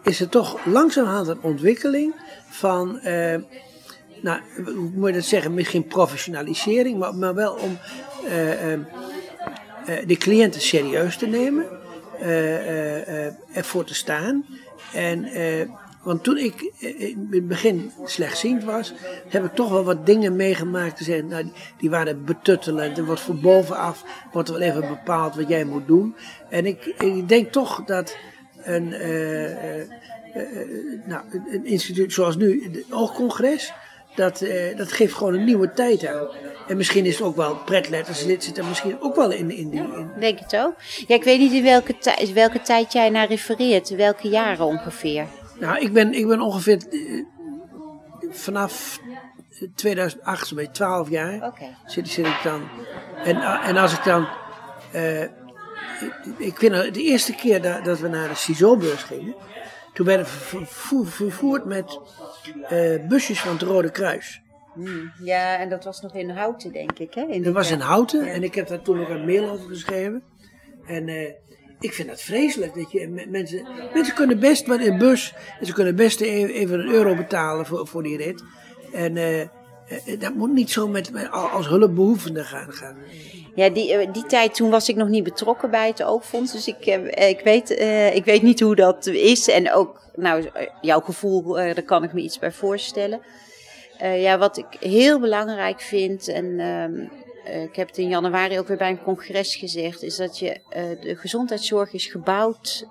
[0.02, 2.14] is er toch langzamerhand een ontwikkeling
[2.48, 3.36] van, uh,
[4.22, 7.78] nou, hoe moet je dat zeggen, misschien professionalisering, maar, maar wel om
[8.24, 8.78] uh, uh,
[10.06, 11.66] de cliënten serieus te nemen,
[13.52, 14.44] ervoor te staan.
[14.92, 15.28] En,
[16.02, 18.92] want toen ik in het begin slechtziend was,
[19.28, 20.96] heb ik toch wel wat dingen meegemaakt.
[20.96, 22.98] Te zeggen, nou, die waren betuttelend.
[22.98, 26.16] Er wordt van bovenaf wordt wel even bepaald wat jij moet doen.
[26.48, 28.16] En ik, ik denk toch dat
[28.62, 28.88] een
[31.06, 33.72] nou, een instituut zoals nu, het Oogcongres,
[34.14, 34.44] dat,
[34.76, 36.28] dat geeft gewoon een nieuwe tijd aan.
[36.68, 39.50] En misschien is het ook wel pretletters, dit zit er misschien ook wel in.
[39.50, 40.10] in, die, in.
[40.20, 40.74] Denk het ook.
[41.06, 45.26] Ja, ik weet niet in welke, tijd, welke tijd jij naar refereert, welke jaren ongeveer.
[45.60, 46.78] Nou, ik ben, ik ben ongeveer
[48.30, 49.00] vanaf
[49.74, 51.76] 2008, zo'n beetje 12 jaar, okay.
[51.86, 52.68] zit, zit ik dan.
[53.24, 54.28] En, en als ik dan.
[54.94, 55.22] Uh,
[56.36, 59.34] ik vind de eerste keer dat, dat we naar de CISO-beurs gingen,
[59.92, 60.64] toen werden we
[61.04, 61.98] vervoerd met
[62.72, 64.42] uh, busjes van het Rode Kruis.
[64.74, 67.14] Hmm, ja, en dat was nog in Houten, denk ik.
[67.14, 67.22] Hè?
[67.22, 70.22] In dat was in Houten en ik heb daar toen ook een mail over geschreven.
[70.86, 71.30] En uh,
[71.80, 72.74] ik vind dat vreselijk.
[72.74, 76.88] Dat je, mensen, mensen kunnen best wat in bus, en ze kunnen best even een
[76.88, 78.44] euro betalen voor, voor die rit.
[78.92, 79.46] En uh,
[80.18, 82.72] dat moet niet zo met, als hulpbehoevende gaan.
[82.72, 82.96] gaan.
[83.54, 86.52] Ja, die, die tijd toen was ik nog niet betrokken bij het Oogfonds.
[86.52, 87.70] Dus ik, ik, weet,
[88.14, 89.48] ik weet niet hoe dat is.
[89.48, 90.50] En ook nou,
[90.80, 93.20] jouw gevoel, daar kan ik me iets bij voorstellen.
[93.98, 98.76] Ja, wat ik heel belangrijk vind, en uh, ik heb het in januari ook weer
[98.76, 100.60] bij een congres gezegd, is dat je
[101.00, 102.86] de gezondheidszorg is gebouwd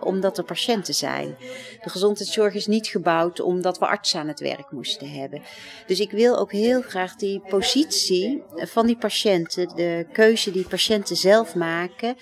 [0.00, 1.36] omdat er patiënten zijn.
[1.82, 5.42] De gezondheidszorg is niet gebouwd omdat we artsen aan het werk moesten hebben.
[5.86, 11.16] Dus ik wil ook heel graag die positie van die patiënten, de keuze die patiënten
[11.16, 12.16] zelf maken.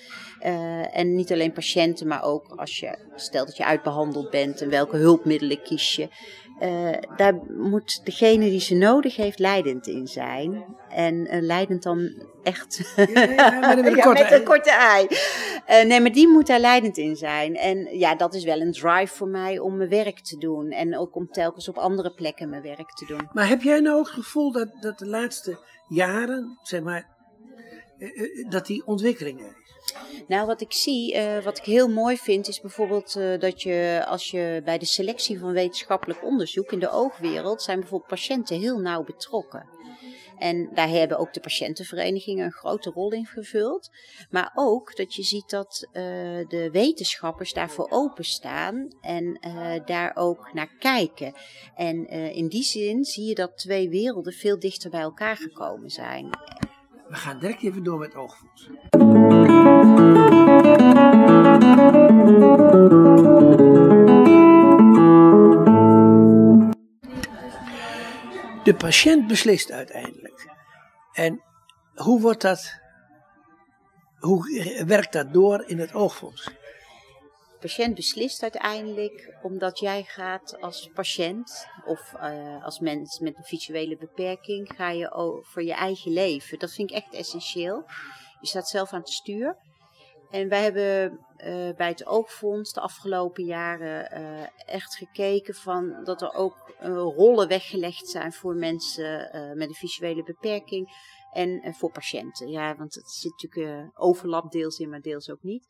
[0.92, 4.96] en niet alleen patiënten, maar ook als je, stel dat je uitbehandeld bent en welke
[4.96, 6.08] hulpmiddelen kies je.
[6.60, 10.64] Uh, daar moet degene die ze nodig heeft leidend in zijn.
[10.88, 12.92] En uh, leidend dan echt.
[12.96, 15.06] Ja, ja, met, een ja, korte met een korte ei.
[15.10, 17.56] Uh, nee, maar die moet daar leidend in zijn.
[17.56, 20.70] En ja, dat is wel een drive voor mij om mijn werk te doen.
[20.70, 23.28] En ook om telkens op andere plekken mijn werk te doen.
[23.32, 27.08] Maar heb jij nou ook het gevoel dat, dat de laatste jaren, zeg maar,
[28.48, 29.56] dat die ontwikkelingen
[30.26, 34.04] nou, wat ik zie, uh, wat ik heel mooi vind, is bijvoorbeeld uh, dat je
[34.06, 38.78] als je bij de selectie van wetenschappelijk onderzoek in de oogwereld zijn bijvoorbeeld patiënten heel
[38.78, 39.78] nauw betrokken.
[40.38, 43.90] En daar hebben ook de patiëntenverenigingen een grote rol in vervuld.
[44.30, 46.02] Maar ook dat je ziet dat uh,
[46.48, 49.40] de wetenschappers daarvoor openstaan en
[49.84, 51.34] daar ook naar kijken.
[51.74, 56.28] En in die zin zie je dat twee werelden veel dichter bij elkaar gekomen zijn.
[57.08, 58.68] We gaan direct even door met oogfonds.
[68.64, 70.48] De patiënt beslist uiteindelijk.
[71.12, 71.42] En
[71.94, 72.80] hoe wordt dat,
[74.18, 76.44] hoe werkt dat door in het oogfonds?
[76.44, 83.44] De patiënt beslist uiteindelijk omdat jij gaat als patiënt of uh, als mens met een
[83.44, 86.58] visuele beperking, ga je voor je eigen leven.
[86.58, 87.84] Dat vind ik echt essentieel.
[88.40, 89.56] Je staat zelf aan het stuur.
[90.30, 96.22] En wij hebben uh, bij het Oogfonds de afgelopen jaren uh, echt gekeken van dat
[96.22, 100.88] er ook uh, rollen weggelegd zijn voor mensen met een visuele beperking
[101.32, 102.48] en voor patiënten.
[102.48, 105.68] Ja, want het zit natuurlijk overlap deels in, maar deels ook niet.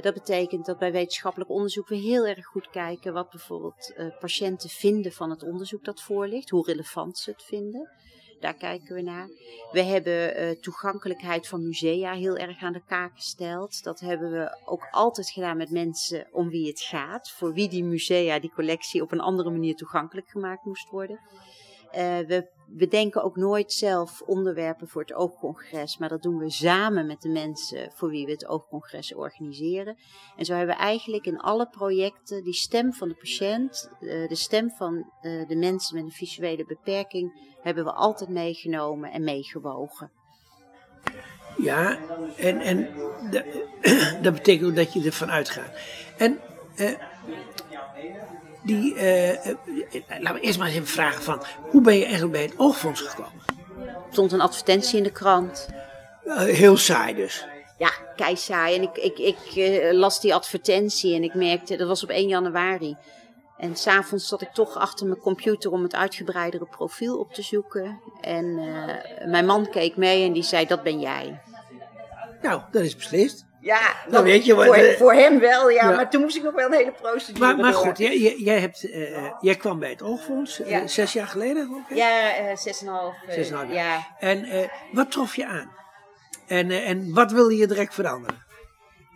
[0.00, 5.12] dat betekent dat bij wetenschappelijk onderzoek we heel erg goed kijken wat bijvoorbeeld patiënten vinden
[5.12, 7.90] van het onderzoek dat voorligt, hoe relevant ze het vinden.
[8.40, 9.28] Daar kijken we naar.
[9.72, 13.82] We hebben uh, toegankelijkheid van musea heel erg aan de kaak gesteld.
[13.82, 17.30] Dat hebben we ook altijd gedaan met mensen om wie het gaat.
[17.30, 21.20] Voor wie die musea, die collectie op een andere manier toegankelijk gemaakt moest worden.
[21.92, 27.06] Uh, we bedenken ook nooit zelf onderwerpen voor het oogcongres, maar dat doen we samen
[27.06, 29.96] met de mensen voor wie we het oogcongres organiseren.
[30.36, 34.34] En zo hebben we eigenlijk in alle projecten die stem van de patiënt, uh, de
[34.34, 40.10] stem van uh, de mensen met een visuele beperking, hebben we altijd meegenomen en meegewogen.
[41.58, 41.98] Ja,
[42.36, 42.88] en, en
[44.22, 45.78] dat betekent ook dat je ervan uitgaat.
[46.18, 46.40] En
[48.62, 49.54] die, uh,
[50.08, 53.00] laten we eerst maar eens even vragen van, hoe ben je eigenlijk bij het oogfonds
[53.00, 53.42] gekomen?
[53.78, 55.68] Er stond een advertentie in de krant.
[56.24, 57.46] Uh, heel saai dus.
[57.78, 58.76] Ja, kei saai.
[58.76, 62.28] En ik, ik, ik uh, las die advertentie en ik merkte, dat was op 1
[62.28, 62.96] januari.
[63.56, 68.00] En s'avonds zat ik toch achter mijn computer om het uitgebreidere profiel op te zoeken.
[68.20, 68.54] En
[69.26, 71.40] mijn man keek mee en die zei, dat ben jij.
[72.42, 73.47] Nou, dat is beslist.
[73.60, 76.42] Ja, dan weet je wat, voor, uh, voor, hem wel, ja, Maar toen moest ik
[76.42, 79.90] nog wel een hele procedure Maar, maar goed, jij, jij, hebt, uh, jij kwam bij
[79.90, 80.86] het Oogfonds uh, ja.
[80.86, 81.84] zes jaar geleden?
[81.84, 81.96] Okay?
[81.96, 83.14] Ja, zes en een half.
[83.28, 84.06] Zes en half ja.
[84.18, 85.76] En wat trof je aan?
[86.46, 88.46] En, en wat wilde je direct veranderen?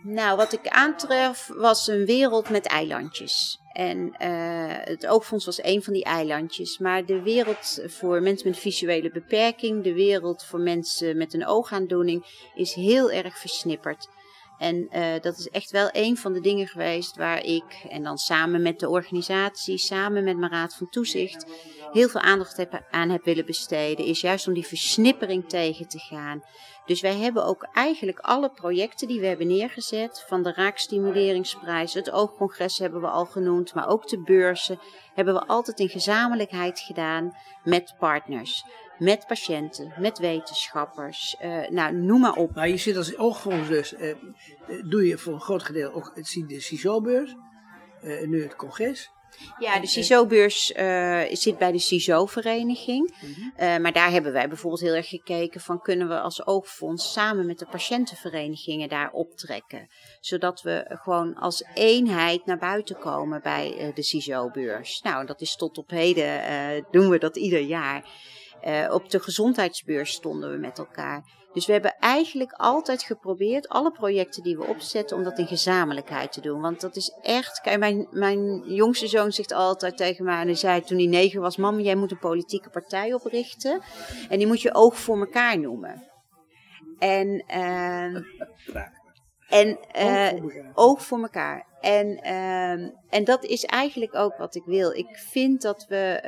[0.03, 3.59] Nou, wat ik aantref was een wereld met eilandjes.
[3.71, 4.13] En
[4.83, 6.77] het Oogfonds was een van die eilandjes.
[6.77, 12.49] Maar de wereld voor mensen met visuele beperking, de wereld voor mensen met een oogaandoening,
[12.55, 14.07] is heel erg versnipperd.
[14.57, 18.17] En uh, dat is echt wel een van de dingen geweest waar ik, en dan
[18.17, 21.45] samen met de organisatie, samen met mijn raad van toezicht,
[21.91, 24.05] heel veel aandacht aan heb willen besteden.
[24.05, 26.43] Is juist om die versnippering tegen te gaan.
[26.85, 32.11] Dus wij hebben ook eigenlijk alle projecten die we hebben neergezet, van de Raakstimuleringsprijs, het
[32.11, 34.79] Oogcongres hebben we al genoemd, maar ook de beurzen,
[35.13, 38.65] hebben we altijd in gezamenlijkheid gedaan met partners
[38.97, 42.55] met patiënten, met wetenschappers, uh, nou noem maar op.
[42.55, 44.15] Maar je zit als oogfonds dus, uh,
[44.89, 46.15] doe je voor een groot gedeelte ook
[46.47, 47.35] de CISO-beurs,
[48.03, 49.11] uh, nu het congres.
[49.59, 50.65] Ja, de CISO-beurs
[51.41, 53.15] zit bij de CISO-vereniging.
[53.21, 53.81] Mhm.
[53.81, 57.59] maar daar hebben wij bijvoorbeeld heel erg gekeken van kunnen we als oogfonds samen met
[57.59, 59.87] de patiëntenverenigingen daar optrekken.
[60.19, 65.01] Zodat we gewoon als eenheid naar buiten komen bij de CISO-beurs.
[65.01, 68.05] Nou, dat is tot op heden, doen we dat ieder jaar.
[68.67, 71.23] Uh, op de gezondheidsbeurs stonden we met elkaar.
[71.53, 76.31] Dus we hebben eigenlijk altijd geprobeerd, alle projecten die we opzetten, om dat in gezamenlijkheid
[76.31, 76.61] te doen.
[76.61, 77.61] Want dat is echt.
[77.61, 81.41] Kijk, mijn, mijn jongste zoon zegt altijd tegen mij, en hij zei toen hij negen
[81.41, 83.81] was: Mam, jij moet een politieke partij oprichten.
[84.29, 86.07] En die moet je oog voor elkaar noemen.
[86.99, 87.43] En.
[89.53, 91.67] Uh, en uh, oog voor elkaar.
[91.81, 94.91] En, uh, en dat is eigenlijk ook wat ik wil.
[94.91, 96.21] Ik vind dat we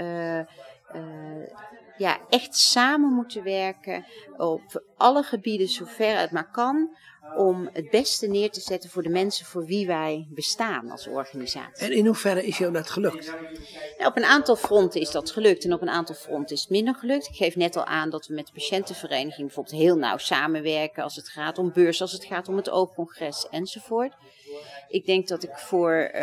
[1.97, 4.05] ja, echt samen moeten werken
[4.37, 6.97] op alle gebieden zover het maar kan.
[7.35, 11.85] Om het beste neer te zetten voor de mensen voor wie wij bestaan als organisatie.
[11.85, 13.33] En in hoeverre is jou dat gelukt?
[13.97, 16.69] Nou, op een aantal fronten is dat gelukt en op een aantal fronten is het
[16.69, 17.27] minder gelukt.
[17.27, 21.15] Ik geef net al aan dat we met de patiëntenvereniging bijvoorbeeld heel nauw samenwerken als
[21.15, 24.13] het gaat om beurs, als het gaat om het oogcongres enzovoort.
[24.87, 26.21] Ik denk dat ik voor uh,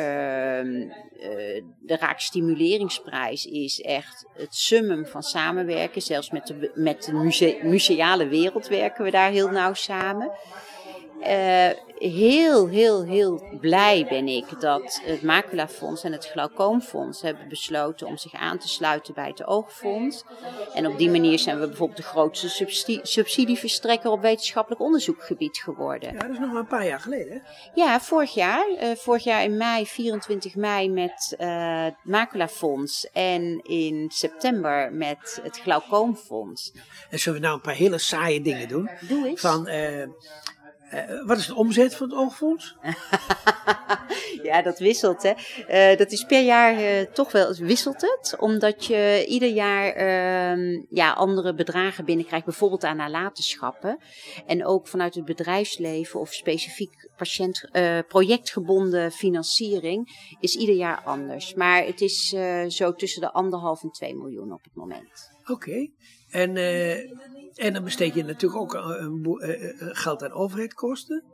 [1.80, 6.02] de Raakstimuleringsprijs is echt het summum van samenwerken.
[6.02, 10.30] Zelfs met de, met de museale wereld werken we daar heel nauw samen.
[11.22, 11.70] Uh,
[12.10, 18.16] heel, heel, heel blij ben ik dat het Maculafonds en het Glaucoomfonds hebben besloten om
[18.16, 20.24] zich aan te sluiten bij het Oogfonds.
[20.74, 22.48] En op die manier zijn we bijvoorbeeld de grootste
[23.02, 26.12] subsidieverstrekker op wetenschappelijk onderzoekgebied geworden.
[26.12, 27.32] Ja, dat is nog maar een paar jaar geleden.
[27.32, 27.38] Hè?
[27.74, 28.66] Ja, vorig jaar.
[28.82, 35.40] Uh, vorig jaar in mei, 24 mei met uh, het Maculafonds en in september met
[35.42, 36.72] het Glaucoomfonds.
[37.10, 38.90] En zullen we nou een paar hele saaie dingen doen?
[39.00, 39.40] Doe eens.
[39.40, 39.68] Van...
[39.68, 40.04] Uh,
[40.94, 42.76] uh, wat is de omzet van het oogfonds?
[44.48, 45.22] ja, dat wisselt.
[45.22, 45.32] Hè.
[45.92, 48.36] Uh, dat is per jaar uh, toch wel wisselt het.
[48.38, 52.44] Omdat je ieder jaar ehm, ja, andere bedragen binnenkrijgt.
[52.44, 53.98] Bijvoorbeeld aan nalatenschappen.
[54.46, 57.68] En ook vanuit het bedrijfsleven of specifiek patiënt,
[58.08, 61.54] projectgebonden financiering is ieder jaar anders.
[61.54, 62.34] Maar het is
[62.68, 65.30] zo tussen de anderhalf en twee miljoen op het moment.
[65.46, 65.90] Oké.
[66.32, 66.56] En
[67.54, 71.24] en dan besteed je natuurlijk ook een uh, geld aan overheidkosten.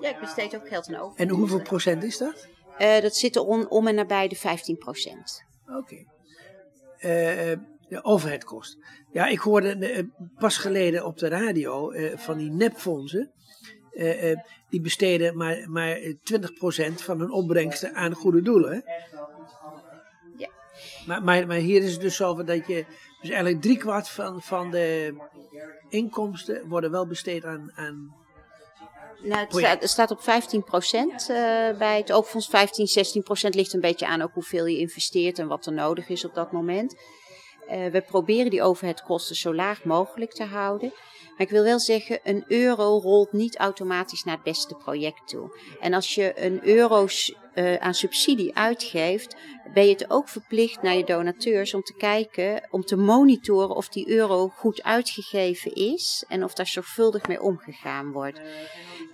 [0.00, 1.30] Ja, ik besteed ook geld aan overheid.
[1.30, 2.46] En hoeveel procent is dat?
[2.78, 5.44] Uh, dat zit er om, om en nabij de 15 procent.
[5.66, 5.78] Oké.
[5.78, 7.58] Okay.
[7.88, 8.84] de overheidkosten.
[9.12, 10.08] Ja, ik hoorde
[10.38, 13.32] pas geleden op de radio van die nepfondsen.
[14.68, 16.12] die besteden maar, maar 20%
[16.94, 18.84] van hun opbrengsten aan goede doelen.
[20.36, 20.48] Ja.
[21.06, 22.84] Maar, maar, maar hier is het dus zo dat je
[23.26, 25.14] dus eigenlijk driekwart van, van de
[25.88, 27.72] inkomsten worden wel besteed aan.
[27.74, 28.14] aan
[29.22, 31.36] nou, het, staat, het staat op 15 procent uh,
[31.78, 32.48] bij het oogfonds.
[32.48, 36.08] 15, 16 procent ligt een beetje aan ook hoeveel je investeert en wat er nodig
[36.08, 36.94] is op dat moment.
[37.70, 40.92] Uh, we proberen die overheidkosten zo laag mogelijk te houden.
[41.36, 45.58] Maar ik wil wel zeggen, een euro rolt niet automatisch naar het beste project toe.
[45.80, 47.06] En als je een euro
[47.54, 49.36] uh, aan subsidie uitgeeft,
[49.74, 53.88] ben je het ook verplicht naar je donateurs om te kijken, om te monitoren of
[53.88, 58.40] die euro goed uitgegeven is en of daar zorgvuldig mee omgegaan wordt.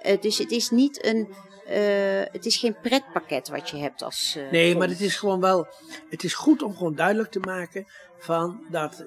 [0.06, 1.28] Uh, dus het is niet een.
[1.68, 4.38] Uh, het is geen pretpakket wat je hebt als.
[4.50, 5.66] nee, maar het is gewoon wel.
[6.08, 7.86] Het is goed om gewoon duidelijk te maken
[8.18, 9.04] van dat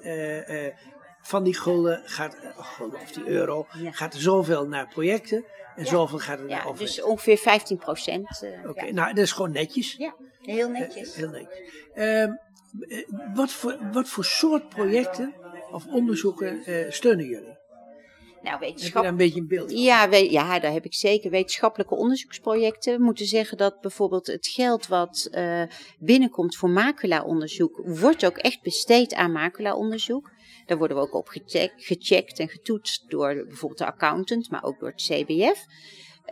[1.26, 5.44] van die gulden gaat, gulden of die euro, gaat er zoveel naar projecten
[5.76, 5.90] en ja.
[5.90, 6.84] zoveel gaat er ja, naar over.
[6.84, 8.42] Dus ongeveer 15 procent.
[8.44, 9.94] Uh, Oké, okay, nou dat is gewoon netjes.
[9.98, 11.08] Ja, heel netjes.
[11.08, 11.58] Uh, heel netjes.
[11.94, 15.34] Uh, wat, voor, wat voor soort projecten
[15.70, 16.62] of onderzoeken
[16.92, 17.56] steunen jullie?
[18.46, 18.82] Nou, wetenschap...
[18.82, 19.80] Heb je daar een beetje een beeld van?
[19.80, 21.30] Ja, we, ja, daar heb ik zeker.
[21.30, 22.98] Wetenschappelijke onderzoeksprojecten.
[22.98, 25.62] We moeten zeggen dat bijvoorbeeld het geld wat uh,
[25.98, 30.30] binnenkomt voor maculaonderzoek, wordt ook echt besteed aan maculaonderzoek.
[30.66, 34.80] Daar worden we ook op gecheckt, gecheckt en getoetst door bijvoorbeeld de accountant, maar ook
[34.80, 35.64] door het CBF.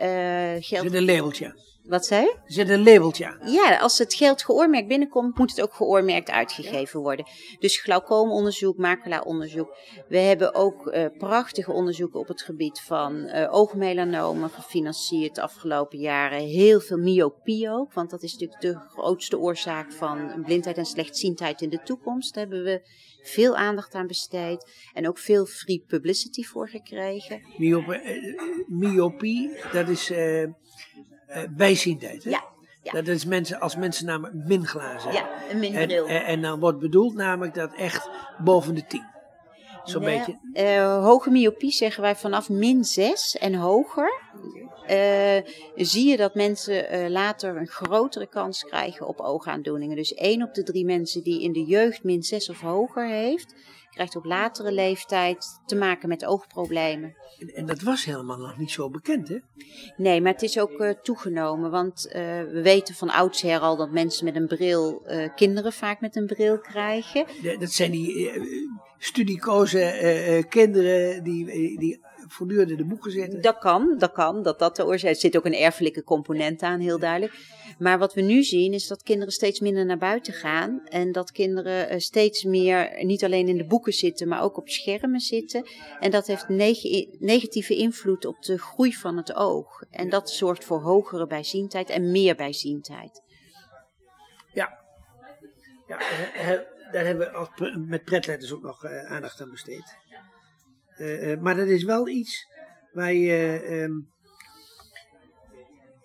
[0.01, 0.83] Uh, geld...
[0.83, 1.63] Met een labeltje.
[1.87, 2.31] Wat zei je?
[2.31, 3.37] Er zit een labeltje.
[3.45, 7.25] Ja, als het geld geoormerkt binnenkomt, moet het ook geoormerkt uitgegeven worden.
[7.59, 9.77] Dus glaucoomonderzoek, macula-onderzoek.
[10.07, 15.99] We hebben ook uh, prachtige onderzoeken op het gebied van uh, oogmelanomen gefinancierd de afgelopen
[15.99, 16.39] jaren.
[16.39, 21.61] Heel veel myopie ook, want dat is natuurlijk de grootste oorzaak van blindheid en slechtziendheid
[21.61, 22.33] in de toekomst.
[22.33, 22.81] Daar hebben we
[23.27, 27.41] veel aandacht aan besteed en ook veel free publicity voor gekregen.
[27.57, 30.47] Myopie, uh, myopie dat is uh,
[31.49, 32.23] bijziendheid.
[32.23, 32.29] Hè?
[32.29, 32.43] Ja,
[32.83, 32.91] ja.
[32.91, 36.07] Dat is mensen, als mensen namelijk minglazen Ja, een minbril.
[36.07, 38.09] En, en, en, dan wordt bedoeld namelijk dat echt
[38.43, 39.13] boven de 10.
[39.85, 40.37] Zo'n Nee, beetje.
[40.53, 44.21] eh, hoge myopie zeggen wij vanaf min 6 en hoger.
[44.87, 45.37] eh,
[45.75, 49.95] zie je dat mensen eh, later een grotere kans krijgen op oogaandoeningen.
[49.95, 53.53] Dus 1 op de 3 mensen die in de jeugd min 6 of hoger heeft,
[53.95, 57.15] krijgt op latere leeftijd te maken met oogproblemen.
[57.39, 59.37] En, en dat was helemaal nog niet zo bekend, hè?
[59.97, 61.71] Nee, maar het is ook eh, toegenomen.
[61.71, 66.01] Want eh, we weten van oudsher al dat mensen met een bril, eh, kinderen vaak
[66.01, 67.25] met een bril krijgen.
[67.41, 68.31] De- dat zijn die
[68.97, 71.45] studiekoze eh, kinderen die,
[71.79, 71.99] die
[72.35, 73.41] voortdurend in de boeken zitten.
[73.41, 74.43] Dat kan, dat kan.
[74.43, 77.33] Dat dat de oorzaak Er zit ook een erfelijke component aan, heel duidelijk.
[77.79, 80.81] Maar wat we nu zien is dat kinderen steeds minder naar buiten gaan.
[80.85, 84.69] En dat kinderen eh, steeds meer niet alleen in de boeken zitten, maar ook op
[84.69, 85.67] schermen zitten.
[85.99, 89.81] En dat heeft neg- negatieve invloed op de groei van het oog.
[89.89, 93.21] En dat zorgt voor hogere bijziendheid en meer bijziendheid.
[94.53, 94.79] Ja.
[95.87, 95.97] ja
[96.91, 99.97] daar hebben we met pretletters ook nog eh, aandacht aan besteed.
[100.97, 102.47] Eh, eh, maar dat is wel iets
[102.93, 103.91] waar je, ehm,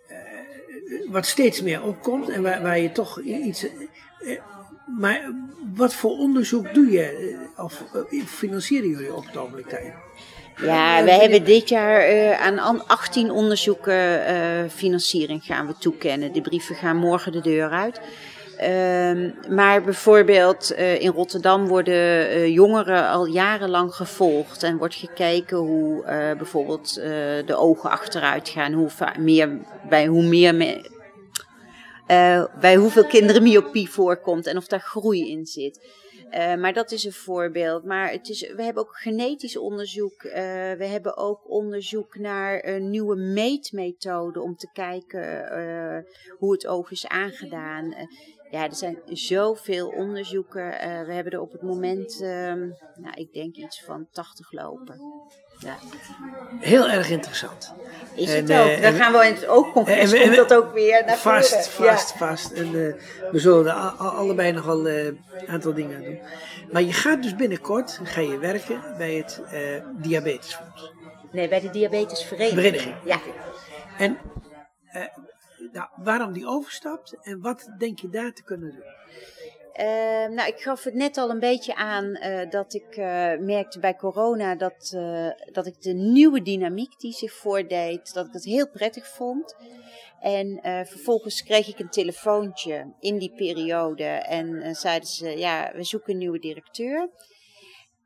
[0.09, 3.67] eh, wat steeds meer opkomt en waar, waar je toch iets.
[4.99, 5.33] maar
[5.75, 7.39] wat voor onderzoek doe je?
[7.57, 7.85] Of
[8.27, 9.93] financieren jullie op het ogenblik daarin?
[10.57, 16.33] Ja, we hebben dit jaar aan an- 18 onderzoeken financiering gaan we toekennen.
[16.33, 18.01] De brieven gaan morgen de deur uit.
[18.61, 25.57] Ehm, maar bijvoorbeeld eh, in Rotterdam worden eh, jongeren al jarenlang gevolgd en wordt gekeken
[25.57, 26.95] hoe eh, bijvoorbeeld
[27.47, 29.59] de ogen achteruit gaan, hoe, meer,
[29.89, 30.99] bij hoe meer me-
[32.61, 35.89] bij hoeveel kinderen myopie voorkomt en of daar groei in zit.
[36.59, 37.85] Maar dat is een voorbeeld.
[37.85, 40.23] Maar het is, we hebben ook genetisch onderzoek.
[40.79, 45.49] we hebben ook onderzoek naar nieuwe meetmethode om te kijken
[46.39, 47.95] hoe het oog is aangedaan.
[48.51, 50.81] Ja, er zijn zoveel onderzoeken.
[50.81, 52.59] Eh, we hebben er op het moment, ehm,
[52.95, 55.01] nou, ik denk iets van 80 lopen.
[55.59, 55.77] Ja.
[56.61, 57.75] Heel erg interessant.
[58.15, 58.67] Is En, het ook?
[58.69, 61.91] eh, Dan gaan we het oogcongres, en dat ook weer naar Vast, voren.
[61.93, 62.51] vast, vast.
[62.53, 62.95] En eh,
[63.31, 66.21] we zullen er al- al- allebei nog wel een aantal dingen aan doen.
[66.73, 69.61] Maar je gaat dus binnenkort ga je werken bij het eh,
[70.03, 70.93] Diabetesfonds.
[71.33, 72.61] Nee, bij de diabetesvereniging.
[72.61, 72.95] Vereniging.
[73.05, 73.21] Ja.
[73.99, 74.19] En
[75.73, 78.99] nou, waarom die overstapt en wat denk je daar te kunnen doen?
[79.73, 83.79] Eh, nou, ik gaf het net al een beetje aan eh, dat ik eh, merkte
[83.79, 88.45] bij corona dat, eh, dat ik de nieuwe dynamiek die zich voordeed, dat ik het
[88.45, 89.57] heel prettig vond.
[90.21, 96.13] En vervolgens kreeg ik een telefoontje in die periode en zeiden ze, ja, we zoeken
[96.13, 97.11] een nieuwe directeur.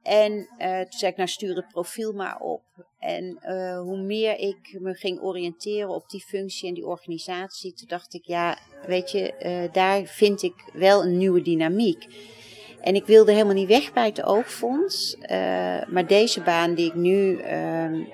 [0.03, 2.63] En toen zei ik, nou stuur het profiel maar op.
[3.05, 7.89] En eh, hoe meer ik me ging oriënteren op die functie en die organisatie, toen
[7.89, 12.07] dacht ik, ja, weet je, eh, daar vind ik wel een nieuwe dynamiek.
[12.81, 15.17] En ik wilde helemaal niet weg bij het oogfonds.
[15.21, 18.05] eh, maar deze baan die ik nu ehm,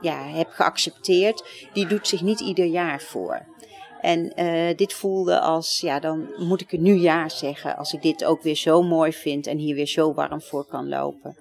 [0.00, 3.46] ja, heb geaccepteerd, die doet zich niet ieder jaar voor.
[4.02, 7.76] En eh, dit voelde als, ja, dan moet ik het nu ja zeggen.
[7.76, 10.88] Als ik dit ook weer zo mooi vind en hier weer zo warm voor kan
[10.88, 11.36] lopen.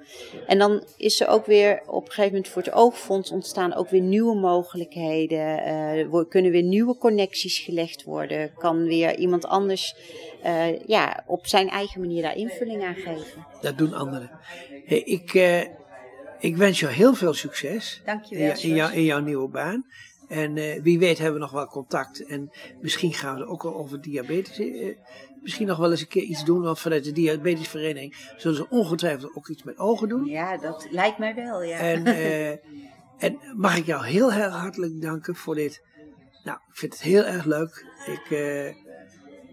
[0.47, 3.89] En dan is er ook weer op een gegeven moment voor het oogfonds ontstaan ook
[3.89, 5.63] weer nieuwe mogelijkheden.
[5.63, 8.53] Eh, kunnen weer nieuwe connecties gelegd worden.
[8.57, 9.95] Kan weer iemand anders
[10.43, 13.45] eh, ja, op zijn eigen manier daar invulling aan geven.
[13.61, 14.31] Dat doen anderen.
[14.85, 15.33] Hey, ik,
[16.39, 19.85] ik wens jou heel veel succes Dankjewel, in, jou- in, jou- in jouw nieuwe baan.
[20.31, 22.25] En eh, wie weet hebben we nog wel contact.
[22.25, 22.51] En
[22.81, 24.59] misschien gaan we ook wel over diabetes.
[24.59, 24.95] eh,
[25.41, 26.61] misschien nog wel eens een keer iets doen.
[26.61, 30.25] Want vanuit de diabetesvereniging zullen ze ongetwijfeld ook iets met ogen doen.
[30.25, 31.77] Ja, dat lijkt mij wel, ja.
[31.77, 32.49] En, eh,
[33.17, 35.81] en mag ik jou heel erg hartelijk danken voor dit.
[36.43, 37.85] Nou, ik vind het heel erg leuk.
[38.05, 38.73] Ik, eh,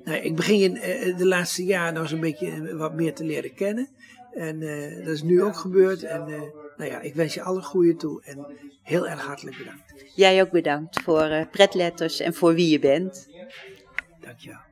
[0.04, 3.24] nou, ik begin je eh, de laatste jaren eens een beetje eh, wat meer te
[3.24, 3.88] leren kennen.
[4.32, 6.02] En eh, dat is nu ook gebeurd.
[6.02, 6.42] En eh,
[6.78, 8.22] nou ja, ik wens je alle goede toe.
[8.22, 8.46] En
[8.82, 9.94] heel erg hartelijk bedankt.
[10.14, 13.28] Jij ook bedankt voor eh, pretletters en voor wie je bent.
[14.20, 14.67] Dankjewel.